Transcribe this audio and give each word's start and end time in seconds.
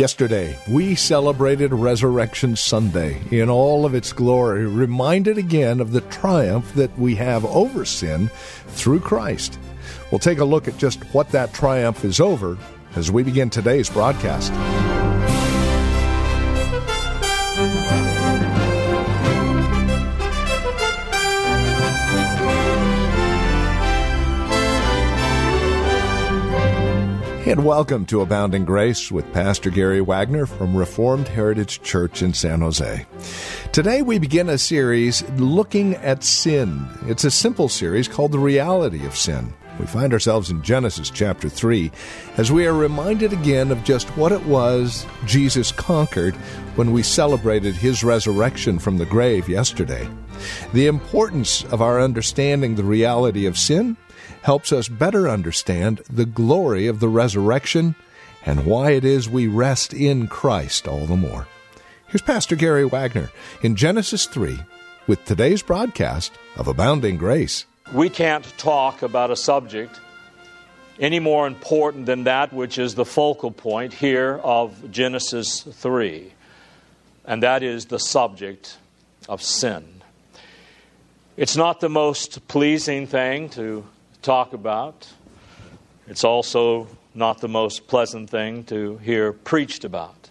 Yesterday, 0.00 0.56
we 0.66 0.94
celebrated 0.94 1.74
Resurrection 1.74 2.56
Sunday 2.56 3.20
in 3.30 3.50
all 3.50 3.84
of 3.84 3.94
its 3.94 4.14
glory, 4.14 4.66
reminded 4.66 5.36
again 5.36 5.78
of 5.78 5.92
the 5.92 6.00
triumph 6.00 6.72
that 6.72 6.98
we 6.98 7.16
have 7.16 7.44
over 7.44 7.84
sin 7.84 8.28
through 8.68 9.00
Christ. 9.00 9.58
We'll 10.10 10.18
take 10.18 10.38
a 10.38 10.44
look 10.46 10.68
at 10.68 10.78
just 10.78 11.02
what 11.12 11.28
that 11.32 11.52
triumph 11.52 12.02
is 12.02 12.18
over 12.18 12.56
as 12.96 13.12
we 13.12 13.22
begin 13.22 13.50
today's 13.50 13.90
broadcast. 13.90 14.50
And 27.50 27.64
welcome 27.64 28.06
to 28.06 28.20
Abounding 28.20 28.64
Grace 28.64 29.10
with 29.10 29.32
Pastor 29.32 29.70
Gary 29.70 30.00
Wagner 30.00 30.46
from 30.46 30.76
Reformed 30.76 31.26
Heritage 31.26 31.82
Church 31.82 32.22
in 32.22 32.32
San 32.32 32.60
Jose. 32.60 33.04
Today 33.72 34.02
we 34.02 34.20
begin 34.20 34.48
a 34.48 34.56
series 34.56 35.28
looking 35.30 35.96
at 35.96 36.22
sin. 36.22 36.86
It's 37.06 37.24
a 37.24 37.30
simple 37.32 37.68
series 37.68 38.06
called 38.06 38.30
The 38.30 38.38
Reality 38.38 39.04
of 39.04 39.16
Sin. 39.16 39.52
We 39.80 39.86
find 39.86 40.12
ourselves 40.12 40.48
in 40.50 40.62
Genesis 40.62 41.10
chapter 41.10 41.48
3 41.48 41.90
as 42.36 42.52
we 42.52 42.68
are 42.68 42.72
reminded 42.72 43.32
again 43.32 43.72
of 43.72 43.82
just 43.82 44.08
what 44.16 44.30
it 44.30 44.46
was 44.46 45.04
Jesus 45.26 45.72
conquered 45.72 46.36
when 46.76 46.92
we 46.92 47.02
celebrated 47.02 47.74
his 47.74 48.04
resurrection 48.04 48.78
from 48.78 48.96
the 48.96 49.06
grave 49.06 49.48
yesterday. 49.48 50.08
The 50.72 50.86
importance 50.86 51.64
of 51.64 51.82
our 51.82 52.00
understanding 52.00 52.76
the 52.76 52.84
reality 52.84 53.46
of 53.46 53.58
sin 53.58 53.96
helps 54.42 54.72
us 54.72 54.88
better 54.88 55.28
understand 55.28 56.02
the 56.10 56.26
glory 56.26 56.86
of 56.86 57.00
the 57.00 57.08
resurrection 57.08 57.94
and 58.44 58.64
why 58.64 58.92
it 58.92 59.04
is 59.04 59.28
we 59.28 59.46
rest 59.46 59.92
in 59.92 60.26
Christ 60.26 60.88
all 60.88 61.06
the 61.06 61.16
more. 61.16 61.46
Here's 62.08 62.22
Pastor 62.22 62.56
Gary 62.56 62.84
Wagner 62.84 63.30
in 63.62 63.76
Genesis 63.76 64.26
3 64.26 64.58
with 65.06 65.24
today's 65.24 65.62
broadcast 65.62 66.32
of 66.56 66.68
Abounding 66.68 67.16
Grace. 67.16 67.66
We 67.92 68.08
can't 68.08 68.44
talk 68.58 69.02
about 69.02 69.30
a 69.30 69.36
subject 69.36 70.00
any 70.98 71.18
more 71.18 71.46
important 71.46 72.06
than 72.06 72.24
that 72.24 72.52
which 72.52 72.78
is 72.78 72.94
the 72.94 73.04
focal 73.04 73.50
point 73.50 73.92
here 73.92 74.38
of 74.42 74.90
Genesis 74.90 75.62
3, 75.62 76.32
and 77.24 77.42
that 77.42 77.62
is 77.62 77.86
the 77.86 77.98
subject 77.98 78.76
of 79.28 79.42
sin. 79.42 80.02
It's 81.36 81.56
not 81.56 81.80
the 81.80 81.88
most 81.88 82.46
pleasing 82.48 83.06
thing 83.06 83.48
to 83.50 83.86
talk 84.22 84.52
about. 84.52 85.08
It's 86.06 86.24
also 86.24 86.88
not 87.14 87.40
the 87.40 87.48
most 87.48 87.86
pleasant 87.86 88.30
thing 88.30 88.64
to 88.64 88.98
hear 88.98 89.32
preached 89.32 89.84
about. 89.84 90.30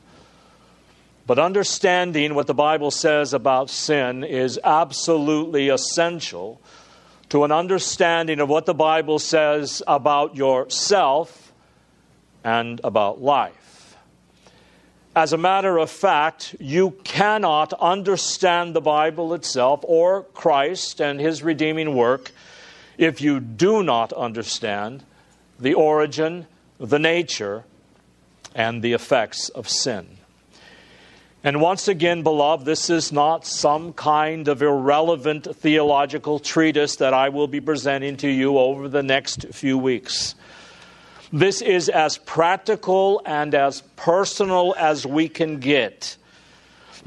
But 1.25 1.39
understanding 1.39 2.33
what 2.33 2.47
the 2.47 2.53
Bible 2.53 2.91
says 2.91 3.33
about 3.33 3.69
sin 3.69 4.23
is 4.23 4.59
absolutely 4.63 5.69
essential 5.69 6.59
to 7.29 7.43
an 7.43 7.51
understanding 7.51 8.39
of 8.39 8.49
what 8.49 8.65
the 8.65 8.73
Bible 8.73 9.19
says 9.19 9.83
about 9.85 10.35
yourself 10.35 11.53
and 12.43 12.81
about 12.83 13.21
life. 13.21 13.95
As 15.15 15.33
a 15.33 15.37
matter 15.37 15.77
of 15.77 15.91
fact, 15.91 16.55
you 16.59 16.91
cannot 17.03 17.73
understand 17.73 18.75
the 18.75 18.81
Bible 18.81 19.33
itself 19.33 19.81
or 19.83 20.23
Christ 20.23 21.01
and 21.01 21.19
his 21.19 21.43
redeeming 21.43 21.95
work 21.95 22.31
if 22.99 23.21
you 23.21 23.39
do 23.39 23.81
not 23.81 24.11
understand 24.11 25.03
the 25.57 25.73
origin, 25.73 26.45
the 26.77 26.99
nature, 26.99 27.63
and 28.53 28.81
the 28.81 28.91
effects 28.91 29.47
of 29.49 29.69
sin. 29.69 30.05
And 31.41 31.61
once 31.61 31.87
again, 31.87 32.23
beloved, 32.23 32.65
this 32.65 32.89
is 32.89 33.13
not 33.13 33.47
some 33.47 33.93
kind 33.93 34.49
of 34.49 34.61
irrelevant 34.61 35.47
theological 35.55 36.39
treatise 36.39 36.97
that 36.97 37.13
I 37.13 37.29
will 37.29 37.47
be 37.47 37.61
presenting 37.61 38.17
to 38.17 38.27
you 38.27 38.57
over 38.57 38.89
the 38.89 39.03
next 39.03 39.45
few 39.53 39.77
weeks. 39.77 40.35
This 41.31 41.61
is 41.61 41.87
as 41.87 42.17
practical 42.17 43.21
and 43.25 43.55
as 43.55 43.79
personal 43.95 44.75
as 44.77 45.05
we 45.05 45.29
can 45.29 45.59
get. 45.59 46.17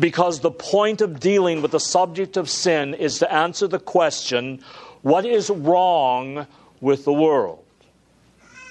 Because 0.01 0.41
the 0.41 0.51
point 0.51 1.03
of 1.03 1.21
dealing 1.21 1.61
with 1.61 1.73
the 1.73 1.81
subject 1.81 2.39
of 2.39 2.49
sin 2.49 2.95
is 2.95 3.19
to 3.19 3.31
answer 3.31 3.67
the 3.67 3.79
question 3.79 4.65
what 5.03 5.27
is 5.27 5.51
wrong 5.51 6.47
with 6.81 7.05
the 7.05 7.13
world? 7.13 7.65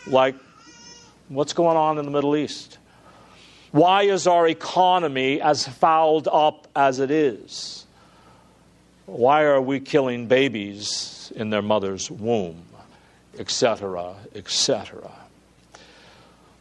Like, 0.08 0.36
what's 1.30 1.53
going 1.53 1.78
on 1.78 1.97
in 1.97 2.06
the 2.06 2.12
Middle 2.12 2.36
East? 2.36 2.78
Why 3.72 4.03
is 4.03 4.28
our 4.28 4.47
economy 4.47 5.42
as 5.42 5.68
fouled 5.68 6.28
up 6.31 6.68
as 6.75 7.00
it 7.00 7.12
is? 7.12 7.86
Why 9.06 9.44
are 9.44 9.62
we 9.62 9.80
killing 9.80 10.28
babies 10.28 11.31
in 11.36 11.50
their 11.50 11.62
mother's 11.62 12.12
womb? 12.12 12.66
Etc., 13.38 14.16
etc. 14.36 15.09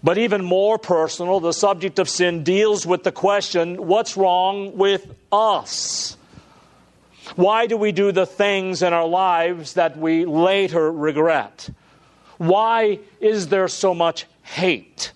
But 0.03 0.19
even 0.19 0.45
more 0.45 0.79
personal, 0.79 1.41
the 1.41 1.53
subject 1.53 1.99
of 1.99 2.09
sin 2.09 2.43
deals 2.43 2.87
with 2.87 3.03
the 3.03 3.13
question 3.13 3.87
what's 3.87 4.17
wrong 4.17 4.77
with 4.77 5.15
us? 5.31 6.17
Why 7.37 7.67
do 7.67 7.77
we 7.77 7.93
do 7.93 8.13
the 8.13 8.27
things 8.27 8.83
in 8.83 8.93
our 8.93 9.07
lives 9.07 9.75
that 9.75 9.97
we 9.97 10.25
later 10.25 10.91
regret? 10.91 11.71
Why 12.39 13.01
is 13.21 13.49
there 13.49 13.69
so 13.69 13.95
much 13.95 14.27
hate? 14.43 15.13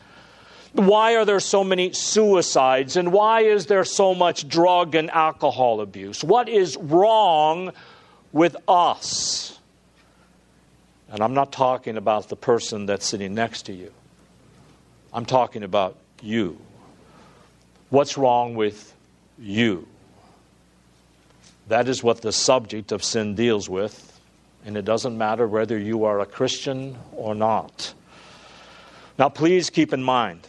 Why 0.75 1.17
are 1.17 1.25
there 1.25 1.41
so 1.41 1.65
many 1.65 1.93
suicides? 1.93 2.97
And 2.97 3.13
why 3.13 3.43
is 3.43 3.67
there 3.67 3.85
so 3.85 4.15
much 4.15 4.49
drug 4.49 4.95
and 4.95 5.11
alcohol 5.11 5.81
abuse? 5.81 6.25
What 6.25 6.49
is 6.49 6.77
wrong 6.77 7.73
with 8.33 8.57
us? 8.67 9.59
And 11.11 11.23
I'm 11.23 11.35
not 11.35 11.53
talking 11.53 11.97
about 11.97 12.29
the 12.29 12.37
person 12.37 12.87
that's 12.87 13.07
sitting 13.07 13.35
next 13.35 13.63
to 13.67 13.73
you, 13.73 13.93
I'm 15.13 15.25
talking 15.25 15.63
about 15.63 15.97
you. 16.21 16.59
What's 17.91 18.19
wrong 18.19 18.57
with 18.57 18.93
you? 19.39 19.87
That 21.69 21.89
is 21.89 22.03
what 22.03 22.21
the 22.21 22.33
subject 22.33 22.93
of 22.93 23.03
sin 23.03 23.35
deals 23.35 23.69
with, 23.69 24.21
and 24.65 24.77
it 24.77 24.85
doesn't 24.85 25.17
matter 25.17 25.47
whether 25.47 25.79
you 25.79 26.05
are 26.05 26.21
a 26.21 26.27
Christian 26.27 26.99
or 27.13 27.35
not. 27.35 27.95
Now, 29.19 29.29
please 29.29 29.71
keep 29.71 29.93
in 29.93 30.03
mind, 30.03 30.47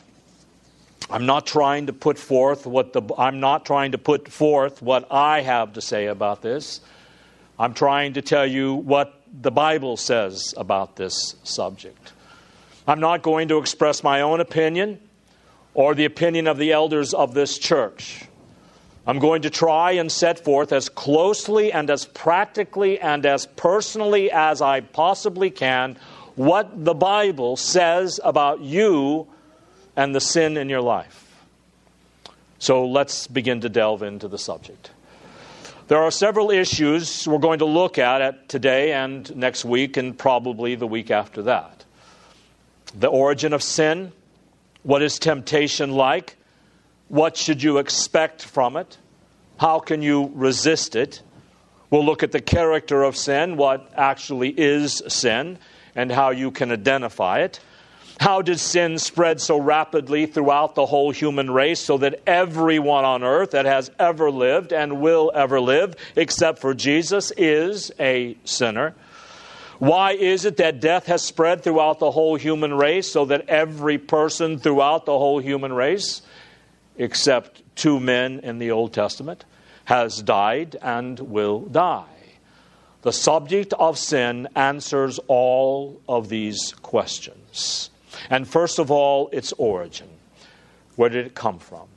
I'm 1.10 1.26
not 1.26 1.46
trying 1.46 1.86
to 1.86 1.94
put 1.94 2.18
forth 2.18 2.66
what 2.66 2.94
the 2.94 3.02
I'm 3.18 3.40
not 3.40 3.66
trying 3.66 3.92
to 3.92 3.98
put 3.98 4.28
forth 4.28 4.82
what 4.82 5.08
I 5.12 5.42
have 5.42 5.74
to 5.74 5.82
say 5.82 6.08
about 6.08 6.42
this. 6.42 6.82
I'm 7.60 7.74
trying 7.74 8.14
to 8.14 8.22
tell 8.22 8.46
you 8.46 8.74
what 8.74 9.22
the 9.42 9.52
Bible 9.52 9.98
says 9.98 10.54
about 10.58 10.96
this 10.96 11.36
subject. 11.44 12.14
I'm 12.88 13.00
not 13.00 13.22
going 13.22 13.48
to 13.50 13.58
express 13.60 14.04
my 14.04 14.22
own 14.22 14.40
opinion 14.42 15.00
or 15.74 15.94
the 15.94 16.06
opinion 16.06 16.48
of 16.48 16.58
the 16.58 16.72
elders 16.72 17.14
of 17.14 17.34
this 17.34 17.58
church. 17.58 18.26
I'm 19.08 19.20
going 19.20 19.44
to 19.44 19.50
try 19.50 19.92
and 19.92 20.12
set 20.12 20.44
forth 20.44 20.72
as 20.72 20.90
closely 20.90 21.72
and 21.72 21.90
as 21.92 22.06
practically 22.06 23.00
and 23.00 23.26
as 23.26 23.46
personally 23.46 24.32
as 24.32 24.62
I 24.62 24.82
possibly 24.82 25.52
can 25.52 25.98
what 26.36 26.84
the 26.84 26.94
Bible 26.94 27.56
says 27.56 28.20
about 28.24 28.62
you 28.62 29.28
and 29.96 30.14
the 30.14 30.20
sin 30.20 30.58
in 30.58 30.70
your 30.70 30.82
life. 30.82 31.22
So 32.58 32.86
let's 32.86 33.28
begin 33.28 33.62
to 33.62 33.70
delve 33.70 34.02
into 34.02 34.28
the 34.28 34.38
subject. 34.38 34.90
There 35.88 36.00
are 36.00 36.10
several 36.10 36.50
issues 36.50 37.28
we're 37.28 37.38
going 37.38 37.60
to 37.60 37.66
look 37.66 38.00
at, 38.00 38.22
at 38.22 38.50
today 38.50 38.94
and 38.94 39.34
next 39.36 39.66
week, 39.66 39.98
and 39.98 40.18
probably 40.18 40.74
the 40.74 40.88
week 40.88 41.12
after 41.12 41.44
that. 41.44 41.86
The 42.98 43.08
origin 43.08 43.54
of 43.54 43.62
sin. 43.62 44.12
What 44.82 45.04
is 45.04 45.20
temptation 45.20 45.92
like? 45.92 46.38
What 47.08 47.38
should 47.38 47.62
you 47.62 47.78
expect 47.78 48.44
from 48.44 48.78
it? 48.78 48.98
How 49.58 49.80
can 49.80 50.02
you 50.02 50.32
resist 50.34 50.96
it? 50.96 51.22
We'll 51.90 52.06
look 52.06 52.24
at 52.24 52.32
the 52.32 52.42
character 52.42 53.04
of 53.04 53.16
sin, 53.16 53.58
what 53.58 53.92
actually 53.96 54.50
is 54.50 55.02
sin, 55.08 55.60
and 55.96 56.12
how 56.12 56.32
you 56.32 56.52
can 56.52 56.72
identify 56.72 57.42
it. 57.42 57.60
How 58.20 58.42
did 58.42 58.60
sin 58.60 58.98
spread 58.98 59.42
so 59.42 59.60
rapidly 59.60 60.26
throughout 60.26 60.76
the 60.76 60.86
whole 60.86 61.12
human 61.12 61.52
race 61.52 61.80
so 61.80 61.98
that 61.98 62.22
everyone 62.26 63.04
on 63.04 63.24
earth 63.24 63.52
that 63.52 63.66
has 63.66 63.92
ever 64.00 64.32
lived 64.32 64.72
and 64.74 65.02
will 65.02 65.32
ever 65.34 65.60
live, 65.60 65.96
except 66.16 66.60
for 66.60 66.74
Jesus, 66.74 67.32
is 67.38 67.92
a 68.00 68.38
sinner? 68.46 68.96
Why 69.80 70.14
is 70.14 70.46
it 70.46 70.58
that 70.58 70.80
death 70.80 71.08
has 71.08 71.22
spread 71.22 71.62
throughout 71.62 72.00
the 72.00 72.12
whole 72.12 72.36
human 72.36 72.74
race 72.74 73.12
so 73.12 73.26
that 73.26 73.50
every 73.50 73.98
person 73.98 74.58
throughout 74.60 75.06
the 75.06 75.18
whole 75.18 75.40
human 75.40 75.74
race, 75.74 76.22
except 76.98 77.62
two 77.76 78.00
men 78.00 78.40
in 78.40 78.58
the 78.58 78.72
Old 78.72 78.94
Testament, 78.94 79.46
has 79.86 80.22
died 80.22 80.76
and 80.82 81.20
will 81.20 81.62
die? 81.62 82.06
The 83.04 83.14
subject 83.14 83.74
of 83.74 84.00
sin 84.00 84.48
answers 84.56 85.20
all 85.28 86.02
of 86.10 86.28
these 86.30 86.74
questions. 86.82 87.92
And 88.30 88.48
first 88.48 88.80
of 88.80 88.90
all, 88.90 89.30
its 89.32 89.54
origin. 89.60 90.08
Where 90.96 91.10
did 91.10 91.28
it 91.28 91.36
come 91.36 91.60
from? 91.60 91.88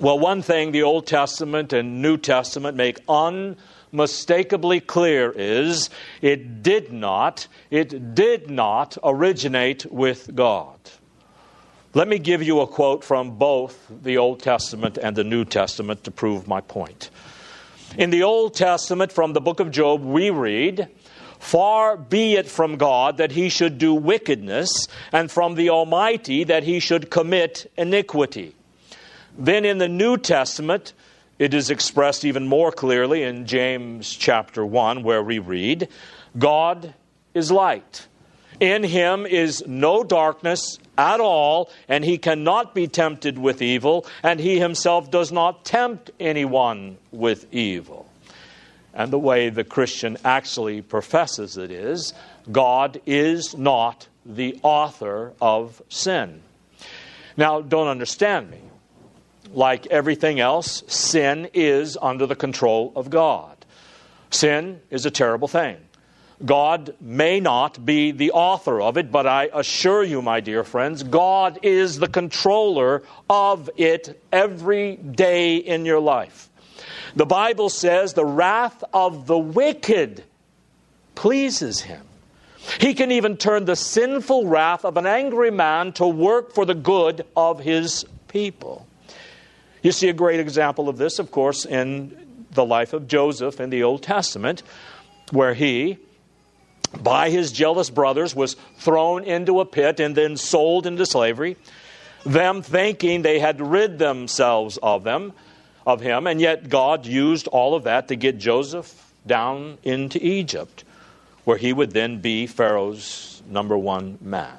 Well, 0.00 0.18
one 0.18 0.42
thing 0.42 0.72
the 0.72 0.82
Old 0.82 1.06
Testament 1.06 1.72
and 1.72 2.02
New 2.02 2.16
Testament 2.16 2.76
make 2.76 2.98
unmistakably 3.08 4.80
clear 4.80 5.32
is 5.34 5.90
it 6.20 6.62
did 6.62 6.92
not, 6.92 7.46
it 7.70 8.14
did 8.14 8.50
not 8.50 8.98
originate 9.02 9.86
with 9.90 10.34
God. 10.34 10.78
Let 11.94 12.08
me 12.08 12.18
give 12.18 12.42
you 12.42 12.60
a 12.60 12.66
quote 12.66 13.04
from 13.04 13.32
both 13.32 13.86
the 13.90 14.16
Old 14.16 14.40
Testament 14.40 14.96
and 14.96 15.14
the 15.14 15.24
New 15.24 15.44
Testament 15.44 16.04
to 16.04 16.10
prove 16.10 16.48
my 16.48 16.62
point. 16.62 17.10
In 17.98 18.08
the 18.08 18.22
Old 18.22 18.54
Testament, 18.54 19.12
from 19.12 19.34
the 19.34 19.42
book 19.42 19.60
of 19.60 19.70
Job, 19.70 20.02
we 20.02 20.30
read, 20.30 20.88
Far 21.38 21.98
be 21.98 22.36
it 22.36 22.48
from 22.48 22.78
God 22.78 23.18
that 23.18 23.32
he 23.32 23.50
should 23.50 23.76
do 23.76 23.92
wickedness, 23.92 24.88
and 25.12 25.30
from 25.30 25.54
the 25.54 25.68
Almighty 25.68 26.44
that 26.44 26.62
he 26.62 26.80
should 26.80 27.10
commit 27.10 27.70
iniquity. 27.76 28.54
Then 29.36 29.66
in 29.66 29.76
the 29.76 29.88
New 29.88 30.16
Testament, 30.16 30.94
it 31.38 31.52
is 31.52 31.68
expressed 31.68 32.24
even 32.24 32.48
more 32.48 32.72
clearly 32.72 33.22
in 33.22 33.44
James 33.44 34.14
chapter 34.14 34.64
1, 34.64 35.02
where 35.02 35.22
we 35.22 35.38
read, 35.38 35.88
God 36.38 36.94
is 37.34 37.50
light. 37.50 38.06
In 38.62 38.84
him 38.84 39.26
is 39.26 39.64
no 39.66 40.04
darkness 40.04 40.78
at 40.96 41.18
all, 41.18 41.68
and 41.88 42.04
he 42.04 42.16
cannot 42.16 42.76
be 42.76 42.86
tempted 42.86 43.36
with 43.36 43.60
evil, 43.60 44.06
and 44.22 44.38
he 44.38 44.60
himself 44.60 45.10
does 45.10 45.32
not 45.32 45.64
tempt 45.64 46.12
anyone 46.20 46.96
with 47.10 47.52
evil. 47.52 48.08
And 48.94 49.12
the 49.12 49.18
way 49.18 49.50
the 49.50 49.64
Christian 49.64 50.16
actually 50.24 50.80
professes 50.80 51.56
it 51.56 51.72
is 51.72 52.14
God 52.52 53.00
is 53.04 53.56
not 53.56 54.06
the 54.24 54.60
author 54.62 55.32
of 55.40 55.82
sin. 55.88 56.40
Now, 57.36 57.62
don't 57.62 57.88
understand 57.88 58.48
me. 58.48 58.60
Like 59.52 59.86
everything 59.86 60.38
else, 60.38 60.84
sin 60.86 61.48
is 61.52 61.98
under 62.00 62.26
the 62.26 62.36
control 62.36 62.92
of 62.94 63.10
God. 63.10 63.56
Sin 64.30 64.82
is 64.88 65.04
a 65.04 65.10
terrible 65.10 65.48
thing. 65.48 65.78
God 66.44 66.94
may 67.00 67.40
not 67.40 67.84
be 67.84 68.10
the 68.10 68.32
author 68.32 68.80
of 68.80 68.96
it, 68.96 69.12
but 69.12 69.26
I 69.26 69.48
assure 69.52 70.02
you, 70.02 70.22
my 70.22 70.40
dear 70.40 70.64
friends, 70.64 71.02
God 71.02 71.60
is 71.62 71.98
the 71.98 72.08
controller 72.08 73.02
of 73.30 73.70
it 73.76 74.20
every 74.32 74.96
day 74.96 75.56
in 75.56 75.86
your 75.86 76.00
life. 76.00 76.48
The 77.14 77.26
Bible 77.26 77.68
says 77.68 78.14
the 78.14 78.24
wrath 78.24 78.82
of 78.92 79.26
the 79.26 79.38
wicked 79.38 80.24
pleases 81.14 81.82
him. 81.82 82.02
He 82.80 82.94
can 82.94 83.10
even 83.12 83.36
turn 83.36 83.64
the 83.64 83.76
sinful 83.76 84.46
wrath 84.46 84.84
of 84.84 84.96
an 84.96 85.06
angry 85.06 85.50
man 85.50 85.92
to 85.94 86.06
work 86.06 86.54
for 86.54 86.64
the 86.64 86.74
good 86.74 87.26
of 87.36 87.60
his 87.60 88.04
people. 88.28 88.86
You 89.82 89.92
see 89.92 90.08
a 90.08 90.12
great 90.12 90.40
example 90.40 90.88
of 90.88 90.96
this, 90.96 91.18
of 91.18 91.30
course, 91.30 91.66
in 91.66 92.46
the 92.52 92.64
life 92.64 92.92
of 92.92 93.08
Joseph 93.08 93.60
in 93.60 93.70
the 93.70 93.82
Old 93.82 94.02
Testament, 94.02 94.62
where 95.32 95.54
he, 95.54 95.98
by 97.00 97.30
his 97.30 97.52
jealous 97.52 97.90
brothers, 97.90 98.34
was 98.34 98.56
thrown 98.78 99.24
into 99.24 99.60
a 99.60 99.64
pit 99.64 100.00
and 100.00 100.14
then 100.14 100.36
sold 100.36 100.86
into 100.86 101.06
slavery, 101.06 101.56
them 102.24 102.62
thinking 102.62 103.22
they 103.22 103.38
had 103.38 103.60
rid 103.60 103.98
themselves 103.98 104.78
of 104.82 105.04
them 105.04 105.32
of 105.86 106.00
him, 106.00 106.26
and 106.26 106.40
yet 106.40 106.68
God 106.68 107.06
used 107.06 107.48
all 107.48 107.74
of 107.74 107.84
that 107.84 108.08
to 108.08 108.16
get 108.16 108.38
Joseph 108.38 109.12
down 109.26 109.78
into 109.82 110.24
Egypt, 110.24 110.84
where 111.44 111.56
he 111.56 111.72
would 111.72 111.92
then 111.92 112.20
be 112.20 112.46
Pharaoh's 112.46 113.42
number 113.48 113.76
one 113.76 114.18
man. 114.20 114.58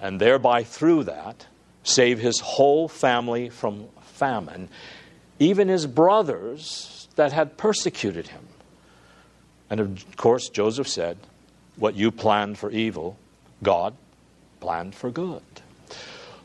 And 0.00 0.20
thereby, 0.20 0.64
through 0.64 1.04
that, 1.04 1.46
save 1.82 2.18
his 2.18 2.40
whole 2.40 2.88
family 2.88 3.48
from 3.48 3.86
famine, 4.00 4.68
even 5.38 5.68
his 5.68 5.86
brothers 5.86 7.08
that 7.16 7.32
had 7.32 7.56
persecuted 7.56 8.28
him. 8.28 8.46
And 9.70 9.80
of 9.80 10.16
course, 10.16 10.48
Joseph 10.48 10.88
said, 10.88 11.18
What 11.76 11.94
you 11.94 12.10
planned 12.10 12.58
for 12.58 12.70
evil, 12.70 13.16
God 13.62 13.94
planned 14.60 14.94
for 14.94 15.10
good. 15.10 15.42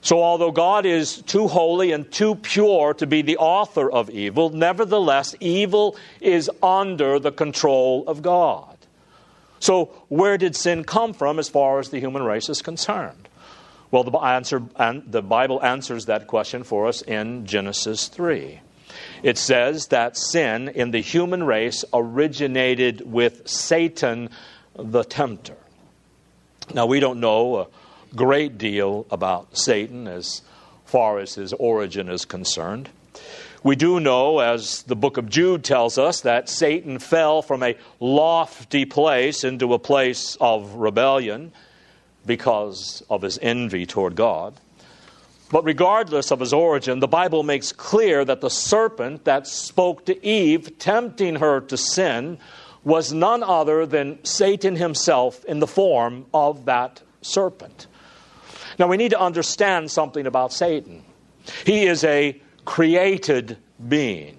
So, 0.03 0.23
although 0.23 0.51
God 0.51 0.88
is 0.88 1.21
too 1.21 1.47
holy 1.47 1.91
and 1.91 2.12
too 2.12 2.33
pure 2.33 2.95
to 2.95 3.06
be 3.06 3.21
the 3.21 3.38
author 3.38 3.89
of 3.89 4.09
evil, 4.09 4.50
nevertheless, 4.50 5.35
evil 5.39 5.95
is 6.19 6.50
under 6.63 7.19
the 7.19 7.31
control 7.31 8.03
of 8.07 8.23
God. 8.23 8.77
So, 9.59 9.91
where 10.09 10.39
did 10.39 10.56
sin 10.56 10.83
come 10.85 11.13
from 11.13 11.38
as 11.38 11.50
far 11.50 11.77
as 11.77 11.89
the 11.89 12.00
human 12.00 12.23
race 12.23 12.50
is 12.50 12.63
concerned? 12.63 13.29
Well, 13.91 14.03
the, 14.03 14.18
answer, 14.18 14.63
the 15.06 15.21
Bible 15.21 15.62
answers 15.63 16.06
that 16.06 16.25
question 16.25 16.63
for 16.63 16.88
us 16.88 17.03
in 17.03 17.45
Genesis 17.45 18.07
3. 18.07 18.59
It 19.23 19.38
says 19.38 19.88
that 19.88 20.18
sin 20.18 20.69
in 20.69 20.91
the 20.91 21.01
human 21.01 21.44
race 21.44 21.85
originated 21.94 23.01
with 23.12 23.47
Satan 23.47 24.29
the 24.75 25.03
tempter. 25.03 25.57
Now, 26.73 26.85
we 26.85 27.00
don't 27.00 27.19
know. 27.19 27.57
a 27.57 27.68
great 28.15 28.57
deal 28.57 29.06
about 29.12 29.57
Satan 29.57 30.07
as 30.07 30.41
far 30.85 31.19
as 31.19 31.35
his 31.35 31.53
origin 31.53 32.09
is 32.09 32.25
concerned. 32.25 32.89
We 33.63 33.75
do 33.75 34.00
know, 34.00 34.39
as 34.39 34.81
the 34.83 34.95
book 34.95 35.18
of 35.18 35.29
Jude 35.29 35.63
tells 35.63 36.00
us, 36.00 36.21
that 36.21 36.50
Satan 36.50 36.97
fell 36.97 37.44
from 37.44 37.62
a 37.62 37.77
lofty 38.00 38.85
place 38.85 39.44
into 39.44 39.73
a 39.73 39.79
place 39.79 40.35
of 40.41 40.73
rebellion 40.75 41.51
because 42.25 43.03
of 43.09 43.21
his 43.21 43.38
envy 43.41 43.85
toward 43.85 44.15
God. 44.15 44.56
But 45.51 45.65
regardless 45.65 46.31
of 46.31 46.39
his 46.39 46.53
origin, 46.53 47.00
the 47.00 47.07
Bible 47.07 47.44
makes 47.44 47.73
clear 47.73 48.23
that 48.23 48.40
the 48.40 48.49
serpent 48.49 49.25
that 49.25 49.47
spoke 49.47 50.06
to 50.06 50.25
Eve, 50.25 50.80
tempting 50.80 51.35
her 51.35 51.59
to 51.61 51.75
sin, 51.75 52.37
was 52.83 53.11
none 53.11 53.44
other 53.44 53.85
than 53.85 54.23
Satan 54.23 54.78
himself 54.78 55.44
in 55.45 55.59
the 55.59 55.68
form 55.68 56.25
of 56.33 56.66
that 56.66 57.02
serpent. 57.21 57.87
Now, 58.80 58.87
we 58.87 58.97
need 58.97 59.11
to 59.11 59.19
understand 59.19 59.92
something 59.92 60.25
about 60.25 60.54
Satan. 60.54 61.04
He 61.66 61.85
is 61.85 62.04
a 62.04 62.42
created 62.64 63.57
being, 63.90 64.37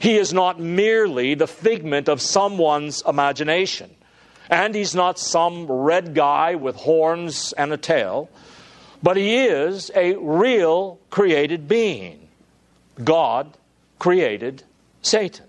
he 0.00 0.18
is 0.18 0.34
not 0.34 0.60
merely 0.60 1.34
the 1.34 1.46
figment 1.46 2.08
of 2.08 2.20
someone's 2.20 3.02
imagination. 3.08 3.90
And 4.50 4.74
he's 4.74 4.94
not 4.94 5.18
some 5.18 5.66
red 5.66 6.14
guy 6.14 6.54
with 6.54 6.76
horns 6.76 7.52
and 7.52 7.72
a 7.72 7.76
tail, 7.76 8.30
but 9.02 9.16
he 9.16 9.44
is 9.44 9.90
a 9.94 10.14
real 10.16 10.98
created 11.10 11.68
being. 11.68 12.28
God 13.02 13.56
created 13.98 14.62
Satan. 15.02 15.46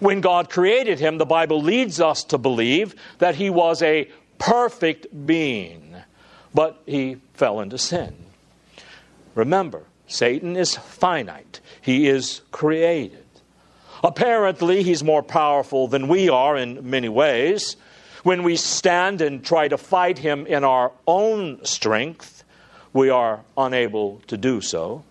When 0.00 0.20
God 0.20 0.50
created 0.50 0.98
him, 0.98 1.18
the 1.18 1.26
Bible 1.26 1.62
leads 1.62 2.00
us 2.00 2.24
to 2.24 2.38
believe 2.38 2.94
that 3.18 3.34
he 3.34 3.50
was 3.50 3.82
a 3.82 4.08
perfect 4.38 5.26
being 5.26 5.92
but 6.54 6.82
he 6.86 7.16
fell 7.34 7.60
into 7.60 7.78
sin. 7.78 8.14
Remember, 9.34 9.82
Satan 10.06 10.56
is 10.56 10.76
finite, 10.76 11.60
he 11.80 12.08
is 12.08 12.42
created. 12.50 13.18
Apparently, 14.04 14.82
he's 14.82 15.04
more 15.04 15.22
powerful 15.22 15.86
than 15.86 16.08
we 16.08 16.28
are 16.28 16.56
in 16.56 16.90
many 16.90 17.08
ways. 17.08 17.76
When 18.24 18.42
we 18.42 18.56
stand 18.56 19.20
and 19.20 19.44
try 19.44 19.68
to 19.68 19.78
fight 19.78 20.18
him 20.18 20.46
in 20.46 20.64
our 20.64 20.92
own 21.06 21.64
strength, 21.64 22.44
we 22.92 23.10
are 23.10 23.40
unable 23.56 24.20
to 24.26 24.36
do 24.36 24.60
so. 24.60 25.04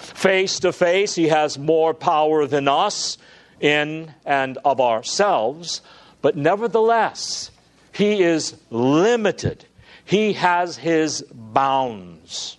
Face 0.00 0.60
to 0.60 0.72
face, 0.72 1.14
he 1.14 1.28
has 1.28 1.58
more 1.58 1.94
power 1.94 2.46
than 2.46 2.68
us 2.68 3.18
in 3.60 4.12
and 4.24 4.58
of 4.64 4.80
ourselves, 4.80 5.80
but 6.20 6.36
nevertheless, 6.36 7.50
he 7.92 8.22
is 8.22 8.56
limited 8.70 9.64
he 10.04 10.34
has 10.34 10.76
his 10.76 11.24
bounds. 11.32 12.56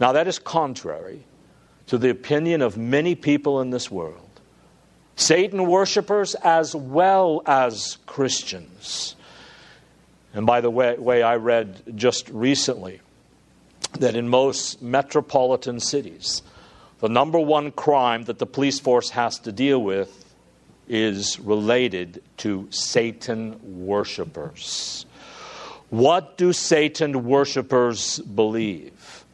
Now, 0.00 0.12
that 0.12 0.26
is 0.26 0.38
contrary 0.38 1.24
to 1.86 1.98
the 1.98 2.10
opinion 2.10 2.62
of 2.62 2.76
many 2.76 3.14
people 3.14 3.60
in 3.60 3.70
this 3.70 3.90
world. 3.90 4.20
Satan 5.16 5.66
worshippers 5.66 6.34
as 6.34 6.74
well 6.74 7.42
as 7.46 7.98
Christians. 8.06 9.14
And 10.32 10.44
by 10.44 10.60
the 10.60 10.70
way, 10.70 10.96
way, 10.98 11.22
I 11.22 11.36
read 11.36 11.94
just 11.94 12.28
recently 12.30 13.00
that 14.00 14.16
in 14.16 14.28
most 14.28 14.82
metropolitan 14.82 15.80
cities, 15.80 16.42
the 17.00 17.08
number 17.08 17.38
one 17.38 17.70
crime 17.70 18.24
that 18.24 18.38
the 18.38 18.46
police 18.46 18.80
force 18.80 19.10
has 19.10 19.38
to 19.40 19.52
deal 19.52 19.82
with 19.82 20.24
is 20.88 21.38
related 21.40 22.22
to 22.38 22.66
Satan 22.70 23.58
worshippers. 23.86 25.06
What 25.90 26.36
do 26.36 26.52
Satan 26.52 27.24
worshippers 27.24 28.18
believe? 28.20 29.24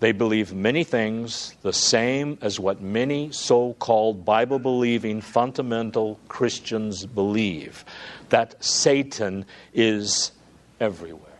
They 0.00 0.12
believe 0.12 0.52
many 0.52 0.82
things 0.82 1.54
the 1.62 1.72
same 1.72 2.36
as 2.40 2.58
what 2.58 2.80
many 2.80 3.30
so 3.30 3.74
called 3.74 4.24
Bible 4.24 4.58
believing 4.58 5.20
fundamental 5.20 6.18
Christians 6.28 7.06
believe 7.06 7.84
that 8.30 8.62
Satan 8.62 9.46
is 9.72 10.32
everywhere. 10.80 11.31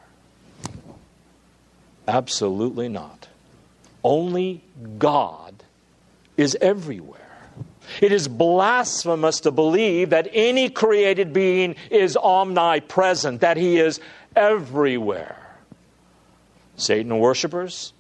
Absolutely 2.07 2.89
not. 2.89 3.29
Only 4.03 4.63
God 4.99 5.63
is 6.37 6.57
everywhere. 6.61 7.21
It 8.01 8.13
is 8.13 8.29
blasphemous 8.29 9.41
to 9.41 9.51
believe 9.51 10.11
that 10.11 10.29
any 10.33 10.71
created 10.71 11.33
being 11.33 11.77
is 11.91 12.17
omnipresent, 12.17 13.41
that 13.41 13.57
he 13.57 13.79
is 13.79 14.01
everywhere. 14.35 15.37
Satan 16.77 17.19
worshippers 17.19 17.93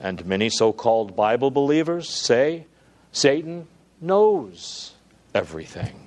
and 0.00 0.24
many 0.26 0.48
so 0.48 0.72
called 0.72 1.16
Bible 1.16 1.50
believers 1.50 2.08
say 2.08 2.66
Satan 3.12 3.66
knows 4.00 4.92
everything. 5.34 6.05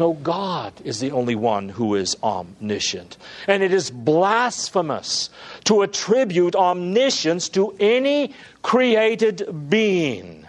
No, 0.00 0.14
God 0.14 0.72
is 0.82 0.98
the 1.00 1.10
only 1.10 1.34
one 1.34 1.68
who 1.68 1.94
is 1.94 2.16
omniscient. 2.22 3.18
And 3.46 3.62
it 3.62 3.70
is 3.70 3.90
blasphemous 3.90 5.28
to 5.64 5.82
attribute 5.82 6.56
omniscience 6.56 7.50
to 7.50 7.76
any 7.78 8.34
created 8.62 9.68
being. 9.68 10.48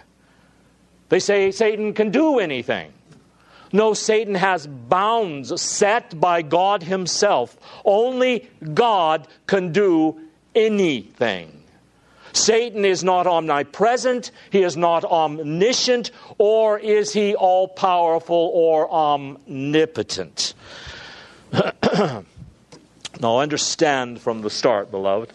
They 1.10 1.20
say 1.20 1.50
Satan 1.50 1.92
can 1.92 2.10
do 2.10 2.38
anything. 2.38 2.94
No, 3.74 3.92
Satan 3.92 4.36
has 4.36 4.66
bounds 4.66 5.60
set 5.60 6.18
by 6.18 6.40
God 6.40 6.82
Himself. 6.82 7.54
Only 7.84 8.48
God 8.72 9.28
can 9.46 9.70
do 9.70 10.18
anything. 10.54 11.61
Satan 12.32 12.84
is 12.84 13.04
not 13.04 13.26
omnipresent, 13.26 14.30
he 14.50 14.62
is 14.62 14.76
not 14.76 15.04
omniscient, 15.04 16.10
or 16.38 16.78
is 16.78 17.12
he 17.12 17.34
all 17.34 17.68
powerful 17.68 18.50
or 18.54 18.90
omnipotent. 18.90 20.54
now, 21.52 22.24
understand 23.20 24.20
from 24.20 24.40
the 24.40 24.50
start, 24.50 24.90
beloved, 24.90 25.32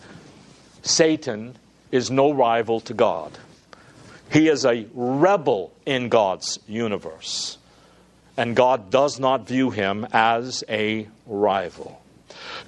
Satan 0.81 1.55
is 1.91 2.09
no 2.09 2.31
rival 2.31 2.79
to 2.81 2.93
God. 2.93 3.37
He 4.31 4.49
is 4.49 4.65
a 4.65 4.87
rebel 4.93 5.71
in 5.85 6.09
God's 6.09 6.59
universe. 6.67 7.57
And 8.35 8.55
God 8.55 8.91
does 8.91 9.19
not 9.19 9.47
view 9.47 9.71
him 9.71 10.05
as 10.11 10.63
a 10.69 11.07
rival. 11.25 12.01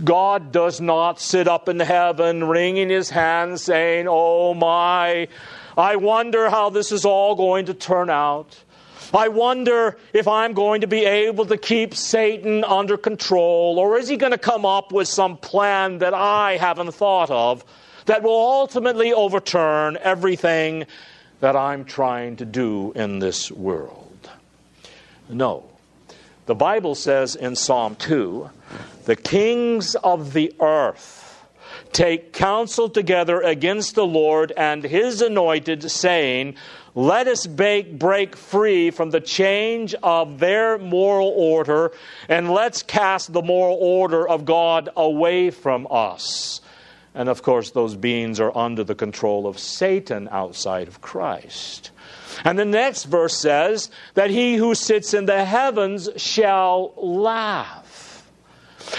God 0.03 0.51
does 0.51 0.81
not 0.81 1.19
sit 1.19 1.47
up 1.47 1.69
in 1.69 1.79
heaven 1.79 2.45
wringing 2.45 2.89
his 2.89 3.09
hands 3.09 3.61
saying, 3.61 4.07
Oh 4.09 4.53
my, 4.53 5.27
I 5.77 5.95
wonder 5.95 6.49
how 6.49 6.69
this 6.69 6.91
is 6.91 7.05
all 7.05 7.35
going 7.35 7.65
to 7.67 7.73
turn 7.73 8.09
out. 8.09 8.57
I 9.13 9.29
wonder 9.29 9.97
if 10.13 10.27
I'm 10.27 10.53
going 10.53 10.81
to 10.81 10.87
be 10.87 11.03
able 11.03 11.45
to 11.47 11.57
keep 11.57 11.95
Satan 11.95 12.63
under 12.63 12.95
control, 12.95 13.79
or 13.79 13.97
is 13.97 14.07
he 14.07 14.17
going 14.17 14.33
to 14.33 14.37
come 14.37 14.65
up 14.65 14.91
with 14.91 15.07
some 15.07 15.37
plan 15.37 15.97
that 15.99 16.13
I 16.13 16.57
haven't 16.57 16.91
thought 16.91 17.31
of 17.31 17.65
that 18.05 18.23
will 18.23 18.31
ultimately 18.31 19.13
overturn 19.13 19.97
everything 20.01 20.85
that 21.39 21.55
I'm 21.55 21.85
trying 21.85 22.35
to 22.37 22.45
do 22.45 22.91
in 22.95 23.19
this 23.19 23.51
world. 23.51 24.29
No. 25.29 25.63
The 26.49 26.55
Bible 26.55 26.95
says 26.95 27.35
in 27.35 27.55
Psalm 27.55 27.95
2 27.97 28.49
the 29.05 29.15
kings 29.15 29.93
of 29.93 30.33
the 30.33 30.51
earth 30.59 31.45
take 31.91 32.33
counsel 32.33 32.89
together 32.89 33.39
against 33.39 33.93
the 33.93 34.07
Lord 34.07 34.51
and 34.57 34.83
his 34.83 35.21
anointed, 35.21 35.91
saying, 35.91 36.55
Let 36.95 37.27
us 37.27 37.45
break, 37.45 37.99
break 37.99 38.35
free 38.35 38.89
from 38.89 39.11
the 39.11 39.21
change 39.21 39.93
of 40.01 40.39
their 40.39 40.79
moral 40.79 41.31
order, 41.37 41.91
and 42.27 42.49
let's 42.51 42.81
cast 42.81 43.31
the 43.31 43.43
moral 43.43 43.77
order 43.79 44.27
of 44.27 44.43
God 44.45 44.89
away 44.97 45.51
from 45.51 45.85
us. 45.91 46.61
And 47.13 47.29
of 47.29 47.43
course, 47.43 47.69
those 47.69 47.95
beings 47.95 48.39
are 48.39 48.57
under 48.57 48.83
the 48.83 48.95
control 48.95 49.45
of 49.45 49.59
Satan 49.59 50.27
outside 50.31 50.87
of 50.87 50.99
Christ. 50.99 51.91
And 52.43 52.57
the 52.57 52.65
next 52.65 53.05
verse 53.05 53.37
says 53.37 53.89
that 54.13 54.29
he 54.29 54.55
who 54.55 54.75
sits 54.75 55.13
in 55.13 55.25
the 55.25 55.43
heavens 55.45 56.09
shall 56.15 56.93
laugh. 56.95 58.25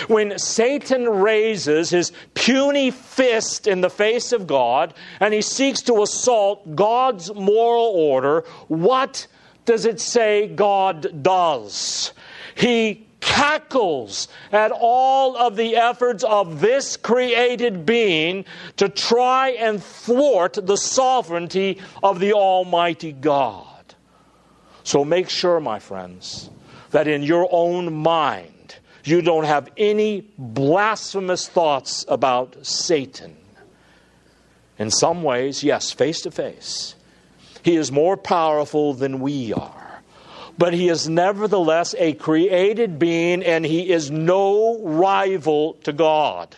When 0.09 0.39
Satan 0.39 1.09
raises 1.09 1.91
his 1.91 2.13
puny 2.35 2.91
fist 2.91 3.67
in 3.67 3.81
the 3.81 3.91
face 3.91 4.33
of 4.33 4.47
God 4.47 4.95
and 5.19 5.35
he 5.35 5.43
seeks 5.43 5.83
to 5.83 6.03
assault 6.03 6.77
God's 6.77 7.35
moral 7.35 7.87
order, 7.87 8.45
what 8.69 9.27
does 9.65 9.87
it 9.87 10.01
say 10.01 10.49
God 10.49 11.23
does? 11.23 12.13
He 12.55 13.07
cackles 13.21 14.29
at 14.53 14.73
all 14.73 15.37
of 15.37 15.57
the 15.57 15.77
efforts 15.77 16.25
of 16.25 16.61
this 16.61 16.97
created 16.97 17.87
being 17.87 18.45
to 18.77 18.89
try 18.89 19.51
and 19.51 19.83
thwart 19.83 20.59
the 20.61 20.77
sovereignty 20.77 21.81
of 22.03 22.19
the 22.19 22.33
Almighty 22.33 23.13
God. 23.13 23.67
So 24.83 25.05
make 25.05 25.29
sure, 25.31 25.61
my 25.61 25.79
friends, 25.79 26.51
that 26.91 27.07
in 27.07 27.23
your 27.23 27.49
own 27.51 27.93
mind 27.95 28.77
you 29.05 29.23
don't 29.23 29.45
have 29.45 29.69
any 29.77 30.27
blasphemous 30.37 31.49
thoughts 31.49 32.05
about 32.09 32.57
Satan. 32.67 33.37
In 34.79 34.91
some 34.91 35.23
ways, 35.23 35.63
yes, 35.63 35.91
face 35.91 36.23
to 36.23 36.31
face, 36.31 36.95
he 37.63 37.77
is 37.77 37.93
more 37.93 38.17
powerful 38.17 38.95
than 38.95 39.21
we 39.21 39.53
are 39.53 39.80
but 40.61 40.75
he 40.75 40.91
is 40.91 41.09
nevertheless 41.09 41.95
a 41.97 42.13
created 42.13 42.99
being 42.99 43.43
and 43.43 43.65
he 43.65 43.91
is 43.91 44.11
no 44.11 44.79
rival 44.83 45.73
to 45.85 45.91
God. 45.91 46.55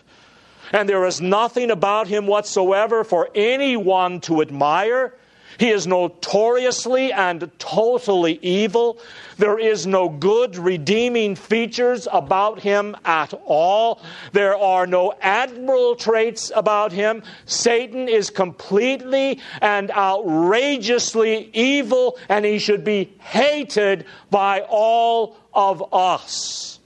And 0.73 0.89
there 0.89 1.07
is 1.07 1.21
nothing 1.21 1.71
about 1.71 2.09
him 2.09 2.27
whatsoever 2.27 3.05
for 3.05 3.31
anyone 3.33 4.21
to 4.23 4.43
admire 4.43 5.15
he 5.59 5.71
is 5.71 5.87
notoriously 5.87 7.13
and 7.13 7.51
totally 7.59 8.39
evil. 8.43 8.99
There 9.39 9.59
is 9.59 9.87
no 9.87 10.09
good 10.09 10.57
redeeming 10.57 11.37
features 11.37 12.09
about 12.13 12.61
him 12.61 12.97
at 13.05 13.35
all. 13.45 14.01
There 14.33 14.57
are 14.57 14.87
no 14.87 15.15
admirable 15.21 15.97
traits 15.97 16.53
about 16.55 16.93
him. 16.93 17.23
Satan 17.47 18.09
is 18.09 18.31
completely 18.31 19.41
and 19.61 19.91
outrageously 19.91 21.51
evil, 21.53 22.19
and 22.29 22.45
he 22.45 22.59
should 22.59 22.85
be 22.85 23.13
hated 23.21 24.07
by 24.31 24.61
all 24.69 25.37
of 25.53 25.93
us. 25.93 26.81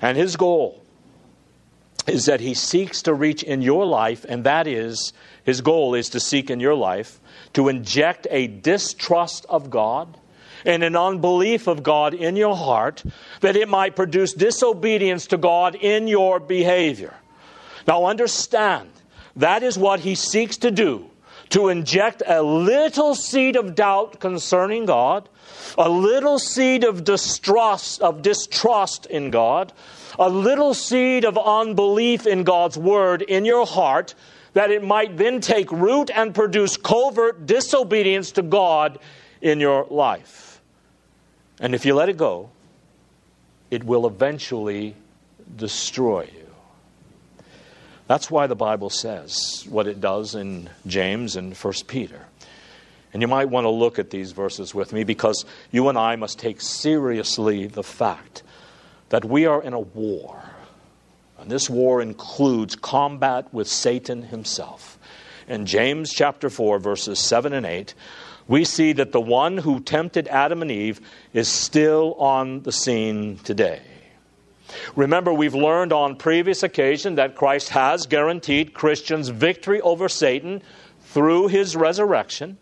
And 0.00 0.16
his 0.16 0.36
goal 0.36 0.82
is 2.06 2.26
that 2.26 2.40
he 2.40 2.54
seeks 2.54 3.02
to 3.02 3.14
reach 3.14 3.42
in 3.42 3.62
your 3.62 3.84
life, 3.84 4.24
and 4.28 4.44
that 4.44 4.66
is 4.66 5.12
his 5.44 5.60
goal 5.60 5.94
is 5.94 6.10
to 6.10 6.20
seek 6.20 6.50
in 6.50 6.60
your 6.60 6.74
life 6.74 7.20
to 7.56 7.70
inject 7.70 8.26
a 8.30 8.46
distrust 8.46 9.46
of 9.48 9.70
God 9.70 10.18
and 10.66 10.82
an 10.82 10.94
unbelief 10.94 11.66
of 11.68 11.82
God 11.82 12.12
in 12.12 12.36
your 12.36 12.54
heart 12.54 13.02
that 13.40 13.56
it 13.56 13.66
might 13.66 13.96
produce 13.96 14.34
disobedience 14.34 15.28
to 15.28 15.38
God 15.38 15.74
in 15.74 16.06
your 16.06 16.38
behavior. 16.38 17.14
Now, 17.88 18.04
understand, 18.04 18.90
that 19.36 19.62
is 19.62 19.78
what 19.78 20.00
he 20.00 20.14
seeks 20.14 20.58
to 20.58 20.70
do 20.70 21.08
to 21.48 21.70
inject 21.70 22.22
a 22.26 22.42
little 22.42 23.14
seed 23.14 23.56
of 23.56 23.74
doubt 23.74 24.20
concerning 24.20 24.84
God, 24.84 25.26
a 25.78 25.88
little 25.88 26.38
seed 26.38 26.84
of 26.84 27.04
distrust 27.04 28.02
of 28.02 28.20
distrust 28.20 29.06
in 29.06 29.30
God, 29.30 29.72
a 30.18 30.28
little 30.28 30.74
seed 30.74 31.24
of 31.24 31.38
unbelief 31.38 32.26
in 32.26 32.44
God's 32.44 32.76
word 32.76 33.22
in 33.22 33.46
your 33.46 33.64
heart 33.64 34.14
that 34.56 34.70
it 34.70 34.82
might 34.82 35.18
then 35.18 35.38
take 35.38 35.70
root 35.70 36.10
and 36.14 36.34
produce 36.34 36.78
covert 36.78 37.44
disobedience 37.44 38.32
to 38.32 38.40
God 38.40 38.98
in 39.42 39.60
your 39.60 39.84
life. 39.90 40.62
And 41.60 41.74
if 41.74 41.84
you 41.84 41.94
let 41.94 42.08
it 42.08 42.16
go, 42.16 42.48
it 43.70 43.84
will 43.84 44.06
eventually 44.06 44.94
destroy 45.56 46.22
you. 46.22 46.46
That's 48.06 48.30
why 48.30 48.46
the 48.46 48.56
Bible 48.56 48.88
says 48.88 49.66
what 49.68 49.86
it 49.86 50.00
does 50.00 50.34
in 50.34 50.70
James 50.86 51.36
and 51.36 51.54
1 51.54 51.74
Peter. 51.86 52.24
And 53.12 53.20
you 53.20 53.28
might 53.28 53.50
want 53.50 53.66
to 53.66 53.70
look 53.70 53.98
at 53.98 54.08
these 54.08 54.32
verses 54.32 54.74
with 54.74 54.90
me 54.90 55.04
because 55.04 55.44
you 55.70 55.90
and 55.90 55.98
I 55.98 56.16
must 56.16 56.38
take 56.38 56.62
seriously 56.62 57.66
the 57.66 57.82
fact 57.82 58.42
that 59.10 59.22
we 59.22 59.44
are 59.44 59.62
in 59.62 59.74
a 59.74 59.80
war 59.80 60.42
And 61.38 61.50
this 61.50 61.68
war 61.68 62.00
includes 62.00 62.76
combat 62.76 63.52
with 63.52 63.68
Satan 63.68 64.22
himself. 64.22 64.98
In 65.48 65.66
James 65.66 66.12
chapter 66.12 66.50
4, 66.50 66.78
verses 66.78 67.18
7 67.18 67.52
and 67.52 67.66
8, 67.66 67.94
we 68.48 68.64
see 68.64 68.92
that 68.92 69.12
the 69.12 69.20
one 69.20 69.58
who 69.58 69.80
tempted 69.80 70.28
Adam 70.28 70.62
and 70.62 70.70
Eve 70.70 71.00
is 71.32 71.48
still 71.48 72.14
on 72.14 72.62
the 72.62 72.72
scene 72.72 73.38
today. 73.38 73.82
Remember, 74.96 75.32
we've 75.32 75.54
learned 75.54 75.92
on 75.92 76.16
previous 76.16 76.62
occasion 76.62 77.16
that 77.16 77.36
Christ 77.36 77.68
has 77.70 78.06
guaranteed 78.06 78.74
Christians 78.74 79.28
victory 79.28 79.80
over 79.80 80.08
Satan 80.08 80.62
through 81.02 81.48
his 81.48 81.76
resurrection. 81.76 82.58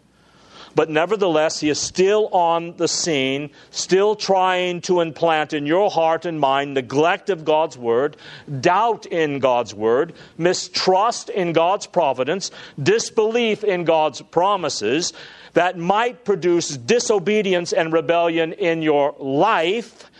But 0.75 0.91
nevertheless, 0.91 1.61
he 1.61 1.69
is 1.69 1.81
still 1.81 2.29
on 2.33 2.77
the 2.77 2.89
scene, 2.89 3.51
still 3.71 4.17
trying 4.17 4.81
to 4.83 5.01
implant 5.01 5.53
in 5.53 5.67
your 5.67 5.91
heart 5.91 6.25
and 6.25 6.41
mind 6.41 6.75
neglect 6.75 7.31
of 7.31 7.45
God's 7.45 7.79
word, 7.79 8.17
doubt 8.61 9.07
in 9.07 9.39
God's 9.39 9.75
word, 9.75 10.15
mistrust 10.37 11.29
in 11.29 11.53
God's 11.53 11.87
providence, 11.87 12.51
disbelief 12.83 13.63
in 13.63 13.85
God's 13.85 14.21
promises 14.21 15.13
that 15.53 15.79
might 15.79 16.25
produce 16.25 16.77
disobedience 16.77 17.73
and 17.73 17.93
rebellion 17.93 18.53
in 18.55 18.83
your 18.83 19.15
life 19.19 20.11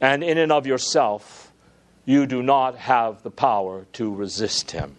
and 0.00 0.24
in 0.24 0.38
and 0.38 0.50
of 0.50 0.66
yourself. 0.66 1.52
You 2.04 2.26
do 2.26 2.42
not 2.42 2.76
have 2.76 3.22
the 3.22 3.30
power 3.30 3.86
to 3.92 4.12
resist 4.12 4.72
him. 4.72 4.96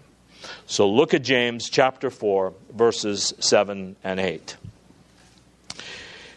So 0.66 0.90
look 0.90 1.14
at 1.14 1.24
James 1.24 1.70
chapter 1.70 2.10
4, 2.10 2.54
verses 2.74 3.34
7 3.40 3.98
and 4.04 4.20
8. 4.20 4.56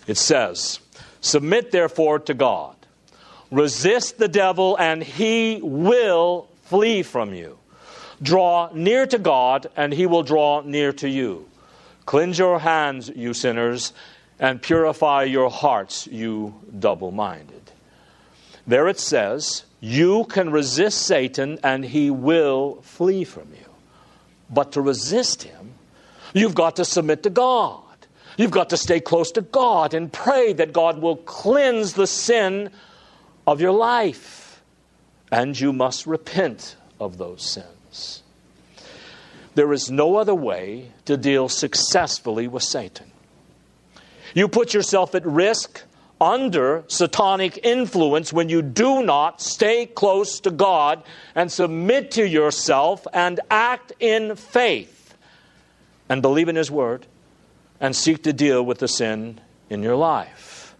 It 0.06 0.16
says, 0.16 0.80
Submit 1.20 1.72
therefore 1.72 2.20
to 2.20 2.34
God. 2.34 2.76
Resist 3.50 4.18
the 4.18 4.28
devil, 4.28 4.76
and 4.76 5.02
he 5.02 5.60
will 5.62 6.48
flee 6.62 7.02
from 7.02 7.34
you. 7.34 7.58
Draw 8.22 8.70
near 8.74 9.06
to 9.06 9.18
God, 9.18 9.68
and 9.76 9.92
he 9.92 10.06
will 10.06 10.22
draw 10.22 10.62
near 10.62 10.92
to 10.94 11.08
you. 11.08 11.48
Cleanse 12.06 12.38
your 12.38 12.58
hands, 12.58 13.10
you 13.14 13.34
sinners, 13.34 13.92
and 14.38 14.62
purify 14.62 15.24
your 15.24 15.50
hearts, 15.50 16.06
you 16.06 16.54
double 16.78 17.10
minded. 17.10 17.62
There 18.66 18.88
it 18.88 18.98
says, 18.98 19.64
You 19.80 20.24
can 20.24 20.50
resist 20.50 21.02
Satan, 21.02 21.58
and 21.62 21.84
he 21.84 22.10
will 22.10 22.78
flee 22.82 23.24
from 23.24 23.48
you. 23.52 23.66
But 24.50 24.72
to 24.72 24.80
resist 24.80 25.42
him, 25.42 25.74
you've 26.32 26.54
got 26.54 26.76
to 26.76 26.84
submit 26.84 27.22
to 27.24 27.30
God. 27.30 27.82
You've 28.36 28.50
got 28.50 28.70
to 28.70 28.76
stay 28.76 29.00
close 29.00 29.30
to 29.32 29.40
God 29.40 29.94
and 29.94 30.12
pray 30.12 30.52
that 30.52 30.72
God 30.72 31.00
will 31.00 31.16
cleanse 31.16 31.94
the 31.94 32.06
sin 32.06 32.70
of 33.46 33.60
your 33.60 33.72
life. 33.72 34.62
And 35.32 35.58
you 35.58 35.72
must 35.72 36.06
repent 36.06 36.76
of 37.00 37.18
those 37.18 37.42
sins. 37.42 38.22
There 39.54 39.72
is 39.72 39.90
no 39.90 40.16
other 40.16 40.34
way 40.34 40.92
to 41.06 41.16
deal 41.16 41.48
successfully 41.48 42.46
with 42.46 42.62
Satan. 42.62 43.10
You 44.34 44.48
put 44.48 44.74
yourself 44.74 45.14
at 45.14 45.24
risk 45.24 45.82
under 46.20 46.84
satanic 46.88 47.58
influence 47.64 48.32
when 48.32 48.48
you 48.48 48.60
do 48.62 49.02
not 49.02 49.40
stay 49.40 49.86
close 49.86 50.40
to 50.40 50.50
God 50.50 51.02
and 51.34 51.50
submit 51.50 52.10
to 52.12 52.26
yourself 52.26 53.06
and 53.12 53.40
act 53.50 53.92
in 53.98 54.36
faith 54.36 55.14
and 56.08 56.22
believe 56.22 56.48
in 56.48 56.56
His 56.56 56.70
Word 56.70 57.06
and 57.80 57.94
seek 57.94 58.22
to 58.24 58.32
deal 58.32 58.64
with 58.64 58.78
the 58.78 58.88
sin 58.88 59.40
in 59.70 59.82
your 59.82 59.96
life. 59.96 60.74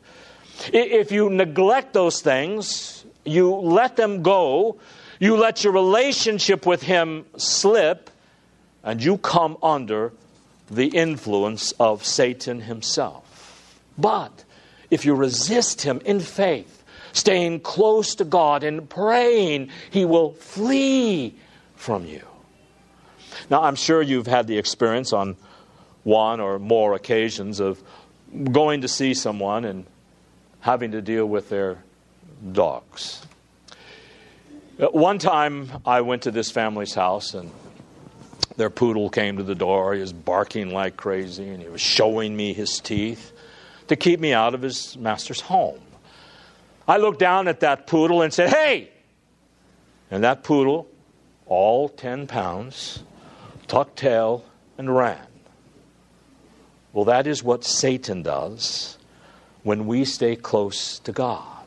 If 0.73 1.13
you 1.13 1.31
neglect 1.31 1.93
those 1.93 2.21
things, 2.21 3.05
you 3.25 3.55
let 3.55 3.97
them 3.97 4.23
go, 4.23 4.79
you 5.19 5.37
let 5.37 5.65
your 5.65 5.73
relationship 5.73 6.67
with 6.67 6.83
Him 6.83 7.27
slip, 7.37 8.11
and 8.83 9.03
you 9.03 9.19
come 9.19 9.59
under 9.63 10.13
the 10.71 10.87
influence 10.87 11.73
of 11.73 12.05
Satan 12.05 12.61
himself. 12.61 13.81
But 13.99 14.45
if 14.91 15.05
you 15.05 15.15
resist 15.15 15.83
him 15.83 16.01
in 16.05 16.21
faith, 16.21 16.85
staying 17.13 17.61
close 17.61 18.15
to 18.17 18.25
God 18.25 18.63
and 18.63 18.89
praying, 18.89 19.71
he 19.91 20.05
will 20.05 20.33
flee 20.33 21.35
from 21.75 22.05
you. 22.05 22.23
Now, 23.51 23.63
I'm 23.63 23.77
sure 23.77 24.03
you've 24.03 24.27
had 24.27 24.47
the 24.47 24.59
experience 24.59 25.13
on 25.13 25.37
one 26.07 26.39
or 26.39 26.61
more 26.61 26.95
occasions 26.95 27.59
of 27.59 27.83
going 28.53 28.83
to 28.83 28.89
see 28.89 29.13
someone 29.13 29.65
and 29.65 29.85
having 30.61 30.93
to 30.93 31.03
deal 31.03 31.27
with 31.27 31.49
their 31.49 31.83
dogs. 32.53 33.27
Uh, 34.79 34.87
one 34.87 35.19
time 35.19 35.69
I 35.85 36.03
went 36.03 36.23
to 36.23 36.31
this 36.31 36.49
family's 36.49 36.95
house 36.95 37.35
and 37.35 37.51
their 38.57 38.71
poodle 38.71 39.11
came 39.11 39.39
to 39.39 39.43
the 39.43 39.57
door. 39.57 39.95
He 39.95 40.01
was 40.01 40.13
barking 40.13 40.71
like 40.71 40.97
crazy 40.97 41.49
and 41.49 41.61
he 41.61 41.69
was 41.69 41.81
showing 41.81 42.37
me 42.37 42.53
his 42.53 42.79
teeth 42.79 43.33
to 43.89 43.97
keep 43.97 44.21
me 44.21 44.33
out 44.33 44.55
of 44.55 44.63
his 44.63 44.97
master's 44.97 45.41
home. 45.41 45.81
I 46.87 46.99
looked 46.99 47.19
down 47.19 47.49
at 47.49 47.61
that 47.61 47.89
poodle 47.89 48.23
and 48.23 48.33
said, 48.33 48.51
Hey! 48.51 48.91
And 50.13 50.23
that 50.23 50.45
poodle, 50.45 50.87
all 51.47 51.89
10 51.89 52.29
pounds, 52.29 53.03
tucked 53.67 53.99
tail 53.99 54.45
and 54.79 54.95
ran. 54.95 55.27
Well, 56.93 57.05
that 57.07 57.27
is 57.27 57.43
what 57.43 57.65
Satan 57.65 58.23
does 58.23 58.97
when 59.63 59.87
we 59.87 60.05
stay 60.05 60.37
close 60.37 60.99
to 61.01 61.13
God. 61.13 61.67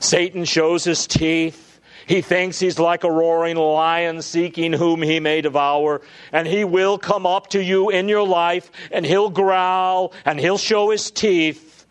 Satan 0.00 0.44
shows 0.44 0.84
his 0.84 1.06
teeth. 1.06 1.80
He 2.06 2.22
thinks 2.22 2.58
he's 2.58 2.78
like 2.78 3.04
a 3.04 3.10
roaring 3.10 3.56
lion 3.56 4.22
seeking 4.22 4.72
whom 4.72 5.02
he 5.02 5.20
may 5.20 5.40
devour, 5.40 6.00
and 6.32 6.46
he 6.46 6.64
will 6.64 6.96
come 6.98 7.26
up 7.26 7.48
to 7.50 7.62
you 7.62 7.90
in 7.90 8.08
your 8.08 8.26
life, 8.26 8.70
and 8.90 9.04
he'll 9.04 9.28
growl, 9.28 10.12
and 10.24 10.40
he'll 10.40 10.58
show 10.58 10.90
his 10.90 11.10
teeth. 11.10 11.84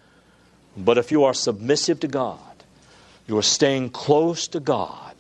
But 0.76 0.98
if 0.98 1.12
you 1.12 1.24
are 1.24 1.34
submissive 1.34 2.00
to 2.00 2.08
God, 2.08 2.40
you 3.28 3.38
are 3.38 3.44
staying 3.44 3.90
close 3.90 4.48
to 4.50 4.60
God, 4.60 5.16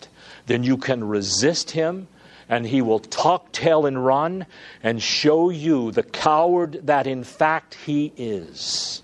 then 0.45 0.63
you 0.63 0.77
can 0.77 1.03
resist 1.03 1.71
him 1.71 2.07
and 2.49 2.65
he 2.65 2.81
will 2.81 2.99
talk, 2.99 3.51
tail 3.51 3.85
and 3.85 4.03
run 4.05 4.45
and 4.83 5.01
show 5.01 5.49
you 5.49 5.91
the 5.91 6.03
coward 6.03 6.81
that 6.83 7.07
in 7.07 7.23
fact 7.23 7.75
he 7.85 8.13
is. 8.15 9.03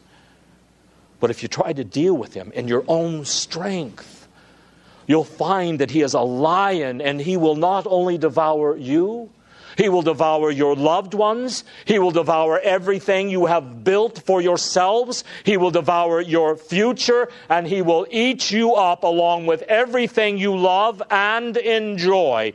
But 1.20 1.30
if 1.30 1.42
you 1.42 1.50
try 1.50 1.74
to 1.74 1.84
deal 1.84 2.16
with 2.16 2.34
him 2.34 2.52
in 2.54 2.68
your 2.68 2.84
own 2.88 3.26
strength, 3.26 4.28
you'll 5.08 5.24
find 5.24 5.80
that 5.80 5.92
he 5.92 6.02
is 6.02 6.14
a 6.14 6.22
lion 6.22 7.02
and 7.02 7.20
he 7.20 7.38
will 7.38 7.56
not 7.56 7.86
only 7.88 8.18
devour 8.18 8.78
you, 8.78 9.30
he 9.76 9.90
will 9.90 10.04
devour 10.04 10.52
your 10.52 10.76
loved 10.76 11.16
ones. 11.16 11.64
He 11.86 11.98
will 11.98 12.12
devour 12.12 12.60
everything 12.60 13.30
you 13.30 13.48
have 13.48 13.84
built 13.84 14.22
for 14.24 14.40
yourselves. 14.40 15.24
He 15.44 15.58
will 15.58 15.72
devour 15.72 16.22
your 16.22 16.56
future, 16.56 17.28
and 17.50 17.66
He 17.66 17.82
will 17.82 18.06
eat 18.12 18.52
you 18.52 18.76
up 18.76 19.04
along 19.04 19.48
with 19.48 19.64
everything 19.64 20.38
you 20.38 20.56
love 20.56 21.02
and 21.10 21.58
enjoy 21.58 22.54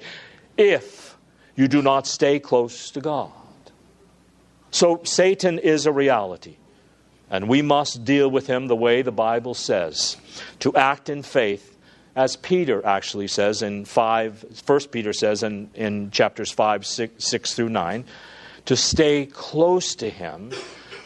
if 0.59 1.16
you 1.57 1.68
do 1.68 1.81
not 1.81 2.07
stay 2.07 2.38
close 2.38 2.90
to 2.90 3.01
God. 3.01 3.33
So 4.71 5.01
Satan 5.05 5.59
is 5.59 5.87
a 5.87 5.92
reality, 5.92 6.57
and 7.31 7.49
we 7.49 7.62
must 7.62 8.05
deal 8.05 8.31
with 8.31 8.47
him 8.47 8.66
the 8.66 8.77
way 8.77 9.01
the 9.01 9.12
Bible 9.12 9.55
says 9.55 10.18
to 10.61 10.75
act 10.77 11.09
in 11.09 11.23
faith, 11.23 11.77
as 12.14 12.37
Peter 12.37 12.85
actually 12.85 13.29
says 13.29 13.62
in 13.62 13.85
5, 13.87 14.62
1 14.66 14.81
Peter 14.90 15.12
says 15.12 15.42
in, 15.42 15.71
in 15.75 16.11
chapters 16.11 16.51
5, 16.51 16.85
6, 16.85 17.25
6 17.25 17.55
through 17.55 17.68
9, 17.71 18.05
to 18.66 18.77
stay 18.77 19.25
close 19.25 19.94
to 19.94 20.11
him 20.11 20.53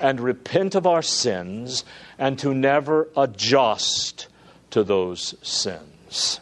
and 0.00 0.20
repent 0.20 0.74
of 0.74 0.86
our 0.86 1.02
sins 1.02 1.84
and 2.18 2.38
to 2.40 2.52
never 2.52 3.08
adjust 3.16 4.26
to 4.70 4.82
those 4.82 5.34
sins. 5.42 6.40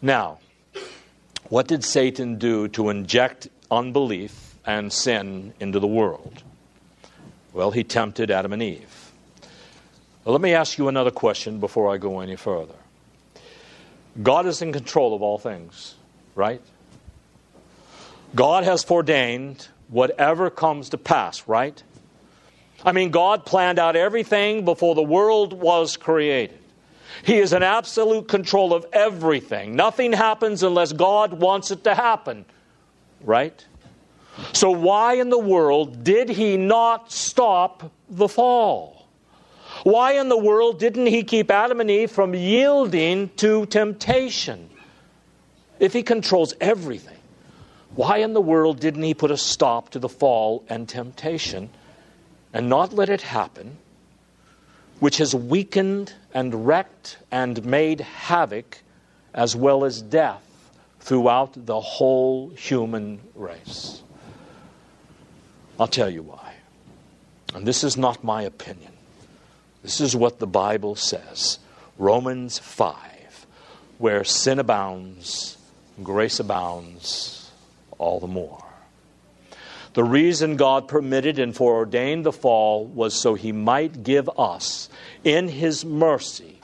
Now, 0.00 0.40
what 1.52 1.68
did 1.68 1.84
Satan 1.84 2.38
do 2.38 2.66
to 2.68 2.88
inject 2.88 3.46
unbelief 3.70 4.54
and 4.64 4.90
sin 4.90 5.52
into 5.60 5.80
the 5.80 5.86
world? 5.86 6.42
Well, 7.52 7.70
he 7.70 7.84
tempted 7.84 8.30
Adam 8.30 8.54
and 8.54 8.62
Eve. 8.62 9.12
Well, 10.24 10.32
let 10.32 10.40
me 10.40 10.54
ask 10.54 10.78
you 10.78 10.88
another 10.88 11.10
question 11.10 11.60
before 11.60 11.92
I 11.92 11.98
go 11.98 12.20
any 12.20 12.36
further. 12.36 12.72
God 14.22 14.46
is 14.46 14.62
in 14.62 14.72
control 14.72 15.14
of 15.14 15.20
all 15.20 15.36
things, 15.36 15.94
right? 16.34 16.62
God 18.34 18.64
has 18.64 18.82
foreordained 18.82 19.68
whatever 19.88 20.48
comes 20.48 20.88
to 20.88 20.96
pass, 20.96 21.46
right? 21.46 21.82
I 22.82 22.92
mean, 22.92 23.10
God 23.10 23.44
planned 23.44 23.78
out 23.78 23.94
everything 23.94 24.64
before 24.64 24.94
the 24.94 25.02
world 25.02 25.52
was 25.52 25.98
created. 25.98 26.61
He 27.24 27.38
is 27.38 27.52
in 27.52 27.62
absolute 27.62 28.28
control 28.28 28.72
of 28.74 28.86
everything. 28.92 29.76
Nothing 29.76 30.12
happens 30.12 30.62
unless 30.62 30.92
God 30.92 31.34
wants 31.34 31.70
it 31.70 31.84
to 31.84 31.94
happen. 31.94 32.44
Right? 33.22 33.64
So, 34.52 34.70
why 34.70 35.14
in 35.14 35.28
the 35.28 35.38
world 35.38 36.04
did 36.04 36.28
he 36.28 36.56
not 36.56 37.12
stop 37.12 37.92
the 38.08 38.28
fall? 38.28 39.06
Why 39.84 40.12
in 40.12 40.28
the 40.28 40.38
world 40.38 40.78
didn't 40.78 41.06
he 41.06 41.22
keep 41.22 41.50
Adam 41.50 41.80
and 41.80 41.90
Eve 41.90 42.10
from 42.10 42.34
yielding 42.34 43.30
to 43.36 43.66
temptation? 43.66 44.70
if 45.82 45.92
He 45.92 46.04
controls 46.04 46.54
everything, 46.60 47.18
why 47.96 48.18
in 48.18 48.34
the 48.34 48.40
world 48.40 48.78
didn't 48.78 49.02
He 49.02 49.14
put 49.14 49.32
a 49.32 49.36
stop 49.36 49.90
to 49.90 49.98
the 49.98 50.08
fall 50.08 50.64
and 50.68 50.88
temptation 50.88 51.70
and 52.54 52.68
not 52.68 52.92
let 52.92 53.10
it 53.10 53.20
happen, 53.20 53.78
which 55.00 55.16
has 55.16 55.34
weakened 55.34 56.14
and 56.34 56.66
wrecked 56.66 57.18
and 57.30 57.64
made 57.64 58.00
havoc 58.00 58.78
as 59.34 59.56
well 59.56 59.84
as 59.84 60.02
death 60.02 60.42
throughout 61.00 61.66
the 61.66 61.80
whole 61.80 62.50
human 62.50 63.20
race? 63.34 64.02
I'll 65.78 65.88
tell 65.88 66.10
you 66.10 66.22
why. 66.22 66.54
And 67.54 67.66
this 67.66 67.84
is 67.84 67.96
not 67.96 68.24
my 68.24 68.42
opinion. 68.42 68.92
This 69.82 70.00
is 70.00 70.14
what 70.14 70.38
the 70.38 70.46
Bible 70.46 70.94
says 70.94 71.58
Romans 71.98 72.58
5, 72.58 73.46
where 73.98 74.24
sin 74.24 74.58
abounds, 74.58 75.58
grace 76.02 76.40
abounds 76.40 77.50
all 77.98 78.20
the 78.20 78.26
more. 78.26 78.61
The 79.94 80.04
reason 80.04 80.56
God 80.56 80.88
permitted 80.88 81.38
and 81.38 81.54
foreordained 81.54 82.24
the 82.24 82.32
fall 82.32 82.86
was 82.86 83.14
so 83.14 83.34
he 83.34 83.52
might 83.52 84.02
give 84.02 84.30
us, 84.38 84.88
in 85.22 85.48
his 85.48 85.84
mercy, 85.84 86.60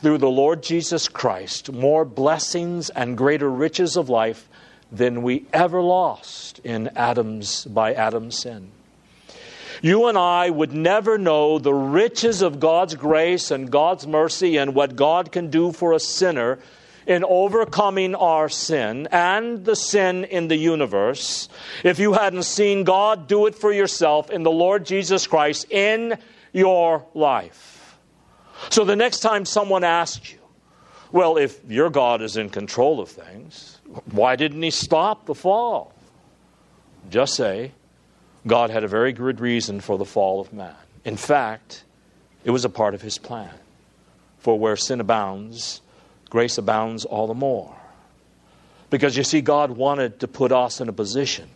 through 0.00 0.18
the 0.18 0.30
Lord 0.30 0.62
Jesus 0.62 1.08
Christ, 1.08 1.72
more 1.72 2.04
blessings 2.04 2.88
and 2.90 3.18
greater 3.18 3.50
riches 3.50 3.96
of 3.96 4.08
life 4.08 4.48
than 4.90 5.22
we 5.22 5.46
ever 5.52 5.82
lost 5.82 6.58
in 6.60 6.88
Adam's 6.96 7.64
by 7.66 7.92
Adam's 7.92 8.38
sin. 8.38 8.70
You 9.82 10.06
and 10.06 10.16
I 10.16 10.48
would 10.48 10.72
never 10.72 11.18
know 11.18 11.58
the 11.58 11.74
riches 11.74 12.40
of 12.40 12.60
God's 12.60 12.94
grace 12.94 13.50
and 13.50 13.70
God's 13.70 14.06
mercy 14.06 14.56
and 14.56 14.74
what 14.74 14.96
God 14.96 15.32
can 15.32 15.50
do 15.50 15.72
for 15.72 15.92
a 15.92 16.00
sinner 16.00 16.58
in 17.06 17.24
overcoming 17.24 18.14
our 18.14 18.48
sin 18.48 19.08
and 19.12 19.64
the 19.64 19.76
sin 19.76 20.24
in 20.24 20.48
the 20.48 20.56
universe 20.56 21.48
if 21.82 21.98
you 21.98 22.12
hadn't 22.12 22.44
seen 22.44 22.84
God 22.84 23.28
do 23.28 23.46
it 23.46 23.54
for 23.54 23.72
yourself 23.72 24.30
in 24.30 24.42
the 24.42 24.50
Lord 24.50 24.86
Jesus 24.86 25.26
Christ 25.26 25.70
in 25.70 26.18
your 26.52 27.06
life. 27.14 27.96
So 28.70 28.84
the 28.84 28.96
next 28.96 29.20
time 29.20 29.44
someone 29.44 29.84
asks 29.84 30.32
you, 30.32 30.38
well, 31.12 31.36
if 31.36 31.60
your 31.68 31.90
God 31.90 32.22
is 32.22 32.36
in 32.36 32.48
control 32.48 33.00
of 33.00 33.08
things, 33.08 33.78
why 34.10 34.36
didn't 34.36 34.62
he 34.62 34.70
stop 34.70 35.26
the 35.26 35.34
fall? 35.34 35.92
Just 37.10 37.34
say, 37.34 37.72
God 38.46 38.70
had 38.70 38.84
a 38.84 38.88
very 38.88 39.12
good 39.12 39.40
reason 39.40 39.80
for 39.80 39.96
the 39.96 40.04
fall 40.04 40.40
of 40.40 40.52
man. 40.52 40.74
In 41.04 41.16
fact, 41.16 41.84
it 42.44 42.50
was 42.50 42.64
a 42.64 42.68
part 42.68 42.94
of 42.94 43.02
his 43.02 43.18
plan. 43.18 43.54
For 44.38 44.58
where 44.58 44.76
sin 44.76 45.00
abounds, 45.00 45.80
grace 46.34 46.58
abounds 46.58 47.04
all 47.04 47.28
the 47.28 47.32
more. 47.32 47.72
Because 48.90 49.16
you 49.16 49.22
see, 49.22 49.40
God 49.40 49.70
wanted 49.70 50.18
to 50.18 50.26
put 50.26 50.50
us 50.50 50.80
in 50.80 50.88
a 50.88 50.92
position 50.92 51.48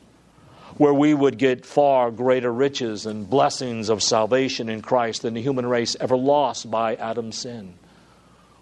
where 0.77 0.95
we 0.95 1.12
would 1.12 1.37
get 1.37 1.67
far 1.67 2.12
greater 2.12 2.53
riches 2.53 3.05
and 3.05 3.29
blessings 3.29 3.88
of 3.88 4.05
salvation 4.05 4.69
in 4.69 4.81
Christ 4.81 5.23
than 5.23 5.35
the 5.35 5.43
human 5.43 5.67
race 5.67 5.97
ever 5.99 6.17
lost 6.17 6.71
by 6.71 6.95
Adam's 6.95 7.38
sin. 7.38 7.75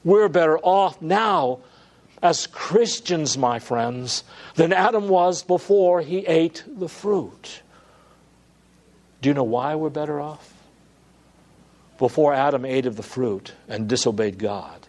We're 0.05 0.31
better 0.31 0.59
off 0.59 1.03
now 1.03 1.59
as 2.23 2.47
Christians, 2.47 3.37
my 3.37 3.59
friends, 3.59 4.25
than 4.55 4.73
Adam 4.73 5.11
was 5.11 5.43
before 5.43 6.01
he 6.01 6.27
ate 6.27 6.65
the 6.67 6.89
fruit. 6.89 7.61
Do 9.21 9.29
you 9.29 9.35
know 9.35 9.45
why 9.45 9.75
we're 9.75 9.91
better 9.91 10.19
off? 10.19 10.51
Before 11.99 12.33
Adam 12.33 12.65
ate 12.65 12.87
of 12.87 12.97
the 12.97 13.03
fruit 13.03 13.53
and 13.69 13.87
disobeyed 13.87 14.39
God, 14.39 14.87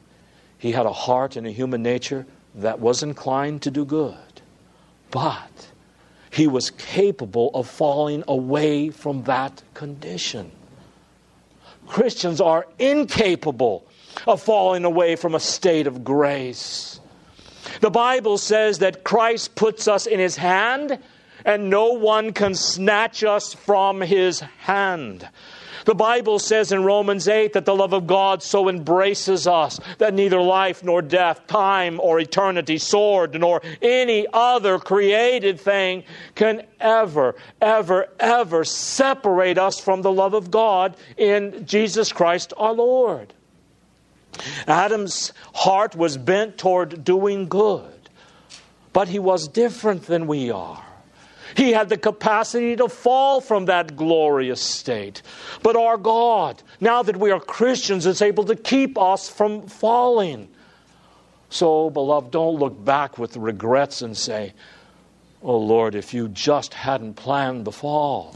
he 0.58 0.72
had 0.72 0.86
a 0.86 0.94
heart 0.94 1.36
and 1.36 1.46
a 1.46 1.52
human 1.52 1.84
nature 1.84 2.26
that 2.56 2.80
was 2.80 3.04
inclined 3.04 3.62
to 3.64 3.72
do 3.72 3.86
good. 3.86 4.18
But 5.12 5.70
he 6.32 6.48
was 6.48 6.72
capable 6.72 7.52
of 7.54 7.68
falling 7.68 8.24
away 8.28 8.90
from 8.90 9.24
that 9.24 9.62
condition. 9.74 10.52
Christians 11.88 12.42
are 12.42 12.68
incapable 12.80 13.86
of 14.26 14.42
falling 14.42 14.84
away 14.84 15.16
from 15.16 15.36
a 15.36 15.40
state 15.40 15.88
of 15.88 16.04
grace. 16.04 17.00
The 17.82 17.90
Bible 17.90 18.38
says 18.38 18.80
that 18.80 19.04
Christ 19.04 19.56
puts 19.56 19.88
us 19.88 20.06
in 20.06 20.20
his 20.20 20.36
hand 20.36 21.00
and 21.46 21.70
no 21.70 21.94
one 21.94 22.34
can 22.34 22.56
snatch 22.56 23.24
us 23.24 23.54
from 23.54 24.02
his 24.02 24.40
hand. 24.40 25.28
The 25.88 25.96
Bible 25.96 26.40
says 26.40 26.74
in 26.74 26.84
Romans 26.84 27.30
8 27.30 27.54
that 27.54 27.64
the 27.64 27.74
love 27.74 27.94
of 27.94 28.08
God 28.08 28.44
so 28.44 28.68
embraces 28.68 29.48
us 29.48 29.80
that 30.00 30.14
neither 30.14 30.42
life 30.42 30.84
nor 30.84 31.02
death, 31.02 31.48
time 31.48 32.02
or 32.02 32.20
eternity, 32.20 32.78
sword 32.78 33.40
nor 33.40 33.62
any 33.82 34.28
other 34.34 34.80
created 34.80 35.62
thing 35.62 36.04
can 36.36 36.64
ever, 36.82 37.36
ever, 37.62 38.10
ever 38.20 38.66
separate 38.66 39.58
us 39.58 39.80
from 39.80 40.02
the 40.02 40.12
love 40.12 40.34
of 40.34 40.52
God 40.52 40.98
in 41.16 41.66
Jesus 41.66 42.12
Christ 42.12 42.52
our 42.58 42.74
Lord. 42.74 43.32
Adam's 44.68 45.32
heart 45.56 45.96
was 45.96 46.18
bent 46.18 46.58
toward 46.58 47.06
doing 47.06 47.48
good, 47.48 48.10
but 48.92 49.08
he 49.08 49.20
was 49.20 49.48
different 49.48 50.06
than 50.06 50.28
we 50.28 50.52
are. 50.52 50.84
He 51.56 51.72
had 51.72 51.90
the 51.90 51.98
capacity 51.98 52.76
to 52.76 52.90
fall 52.90 53.42
from 53.42 53.66
that 53.66 53.96
glorious 53.96 54.62
state. 54.62 55.22
But 55.64 55.76
our 55.76 55.98
God, 55.98 56.62
now 56.80 57.04
that 57.04 57.18
we 57.18 57.32
are 57.32 57.40
Christians, 57.40 58.06
is 58.06 58.22
able 58.22 58.44
to 58.46 58.56
keep 58.56 58.98
us 58.98 59.30
from 59.30 59.68
falling. 59.68 60.50
So, 61.50 61.90
beloved, 61.90 62.32
don't 62.32 62.60
look 62.60 62.84
back 62.84 63.18
with 63.18 63.38
regrets 63.38 64.02
and 64.02 64.18
say, 64.18 64.54
Oh 65.42 65.58
Lord, 65.58 65.96
if 65.96 66.14
you 66.14 66.28
just 66.28 66.74
hadn't 66.74 67.14
planned 67.14 67.66
the 67.66 67.72
fall. 67.72 68.36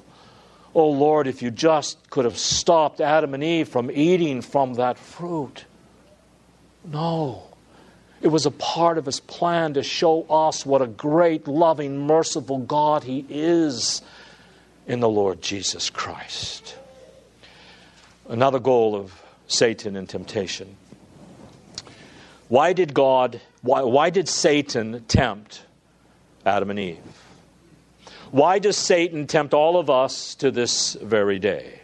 Oh 0.73 0.89
Lord, 0.89 1.27
if 1.27 1.41
you 1.41 1.51
just 1.51 2.09
could 2.09 2.25
have 2.25 2.37
stopped 2.37 3.01
Adam 3.01 3.33
and 3.33 3.43
Eve 3.43 3.67
from 3.67 3.91
eating 3.91 4.41
from 4.41 4.75
that 4.75 4.97
fruit. 4.97 5.65
No. 6.85 7.50
It 8.21 8.27
was 8.27 8.45
a 8.45 8.51
part 8.51 8.97
of 8.97 9.05
his 9.05 9.19
plan 9.19 9.73
to 9.73 9.83
show 9.83 10.23
us 10.29 10.65
what 10.65 10.81
a 10.81 10.87
great, 10.87 11.47
loving, 11.47 12.05
merciful 12.05 12.59
God 12.59 13.03
he 13.03 13.25
is 13.29 14.03
in 14.85 14.99
the 14.99 15.09
Lord 15.09 15.41
Jesus 15.41 15.89
Christ. 15.89 16.77
Another 18.29 18.59
goal 18.59 18.95
of 18.95 19.23
Satan 19.47 19.95
and 19.95 20.07
temptation. 20.07 20.77
Why 22.47 22.73
did 22.73 22.93
God, 22.93 23.41
why, 23.63 23.81
why 23.81 24.11
did 24.11 24.29
Satan 24.29 25.03
tempt 25.07 25.63
Adam 26.45 26.69
and 26.69 26.79
Eve? 26.79 26.97
Why 28.29 28.59
does 28.59 28.77
Satan 28.77 29.25
tempt 29.25 29.53
all 29.53 29.77
of 29.77 29.89
us 29.89 30.35
to 30.35 30.51
this 30.51 30.93
very 30.93 31.39
day? 31.39 31.79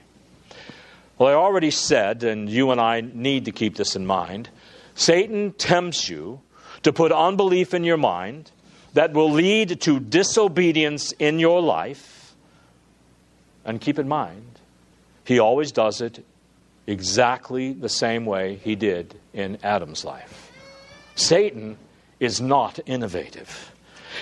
Well, 1.17 1.29
I 1.29 1.33
already 1.33 1.71
said, 1.71 2.23
and 2.23 2.47
you 2.47 2.69
and 2.71 2.79
I 2.79 3.01
need 3.01 3.45
to 3.45 3.51
keep 3.51 3.75
this 3.75 3.95
in 3.95 4.05
mind 4.05 4.49
Satan 4.97 5.53
tempts 5.53 6.09
you 6.09 6.41
to 6.81 6.91
put 6.91 7.11
unbelief 7.11 7.75
in 7.75 7.83
your 7.83 7.97
mind 7.97 8.51
that 8.93 9.13
will 9.13 9.31
lead 9.31 9.79
to 9.81 9.99
disobedience 9.99 11.11
in 11.13 11.37
your 11.37 11.61
life. 11.61 12.35
And 13.63 13.79
keep 13.79 13.99
in 13.99 14.07
mind, 14.07 14.59
he 15.23 15.37
always 15.37 15.71
does 15.71 16.01
it 16.01 16.25
exactly 16.87 17.73
the 17.73 17.89
same 17.89 18.25
way 18.25 18.55
he 18.55 18.75
did 18.75 19.13
in 19.33 19.59
Adam's 19.61 20.03
life. 20.03 20.51
Satan 21.13 21.77
is 22.19 22.41
not 22.41 22.79
innovative. 22.87 23.71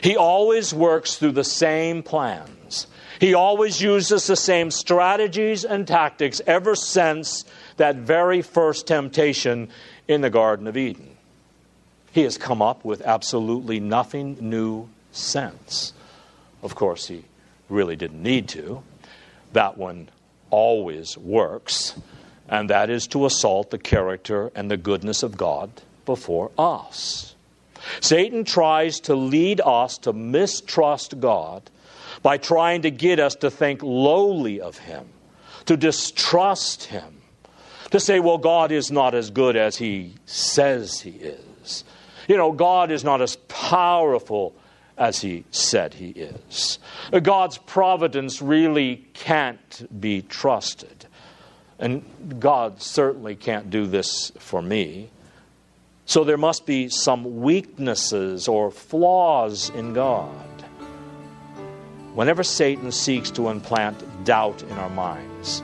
He 0.01 0.17
always 0.17 0.73
works 0.73 1.15
through 1.15 1.33
the 1.33 1.43
same 1.45 2.03
plans. 2.03 2.87
He 3.19 3.33
always 3.33 3.81
uses 3.81 4.27
the 4.27 4.35
same 4.35 4.71
strategies 4.71 5.63
and 5.63 5.87
tactics 5.87 6.41
ever 6.45 6.75
since 6.75 7.45
that 7.77 7.95
very 7.95 8.41
first 8.41 8.87
temptation 8.87 9.69
in 10.07 10.21
the 10.21 10.29
Garden 10.29 10.67
of 10.67 10.77
Eden. 10.77 11.17
He 12.11 12.21
has 12.21 12.37
come 12.37 12.61
up 12.61 12.85
with 12.85 13.01
absolutely 13.01 13.79
nothing 13.79 14.37
new 14.39 14.87
since. 15.11 15.93
Of 16.63 16.75
course, 16.75 17.07
he 17.07 17.25
really 17.69 17.95
didn't 17.95 18.23
need 18.23 18.47
to. 18.49 18.83
That 19.53 19.77
one 19.77 20.09
always 20.49 21.17
works, 21.17 21.95
and 22.47 22.69
that 22.69 22.89
is 22.89 23.07
to 23.07 23.25
assault 23.25 23.71
the 23.71 23.77
character 23.77 24.51
and 24.55 24.71
the 24.71 24.77
goodness 24.77 25.23
of 25.23 25.37
God 25.37 25.69
before 26.05 26.51
us. 26.57 27.35
Satan 27.99 28.43
tries 28.43 28.99
to 29.01 29.15
lead 29.15 29.61
us 29.61 29.97
to 29.99 30.13
mistrust 30.13 31.19
God 31.19 31.69
by 32.21 32.37
trying 32.37 32.83
to 32.83 32.91
get 32.91 33.19
us 33.19 33.35
to 33.35 33.51
think 33.51 33.83
lowly 33.83 34.61
of 34.61 34.77
Him, 34.77 35.05
to 35.65 35.77
distrust 35.77 36.85
Him, 36.85 37.14
to 37.95 37.99
say, 38.01 38.19
well, 38.19 38.37
God 38.37 38.73
is 38.73 38.91
not 38.91 39.15
as 39.15 39.29
good 39.29 39.55
as 39.55 39.77
he 39.77 40.15
says 40.25 40.99
he 40.99 41.11
is. 41.11 41.85
You 42.27 42.35
know, 42.35 42.51
God 42.51 42.91
is 42.91 43.05
not 43.05 43.21
as 43.21 43.37
powerful 43.47 44.53
as 44.97 45.21
he 45.21 45.45
said 45.51 45.93
he 45.93 46.09
is. 46.09 46.77
God's 47.23 47.57
providence 47.57 48.41
really 48.41 49.07
can't 49.13 50.01
be 50.01 50.23
trusted. 50.23 51.05
And 51.79 52.03
God 52.37 52.81
certainly 52.81 53.33
can't 53.33 53.69
do 53.69 53.87
this 53.87 54.29
for 54.39 54.61
me. 54.61 55.09
So 56.05 56.25
there 56.25 56.37
must 56.37 56.65
be 56.65 56.89
some 56.89 57.43
weaknesses 57.43 58.49
or 58.49 58.71
flaws 58.71 59.69
in 59.69 59.93
God. 59.93 60.35
Whenever 62.13 62.43
Satan 62.43 62.91
seeks 62.91 63.31
to 63.31 63.47
implant 63.47 64.25
doubt 64.25 64.63
in 64.63 64.71
our 64.73 64.89
minds, 64.89 65.63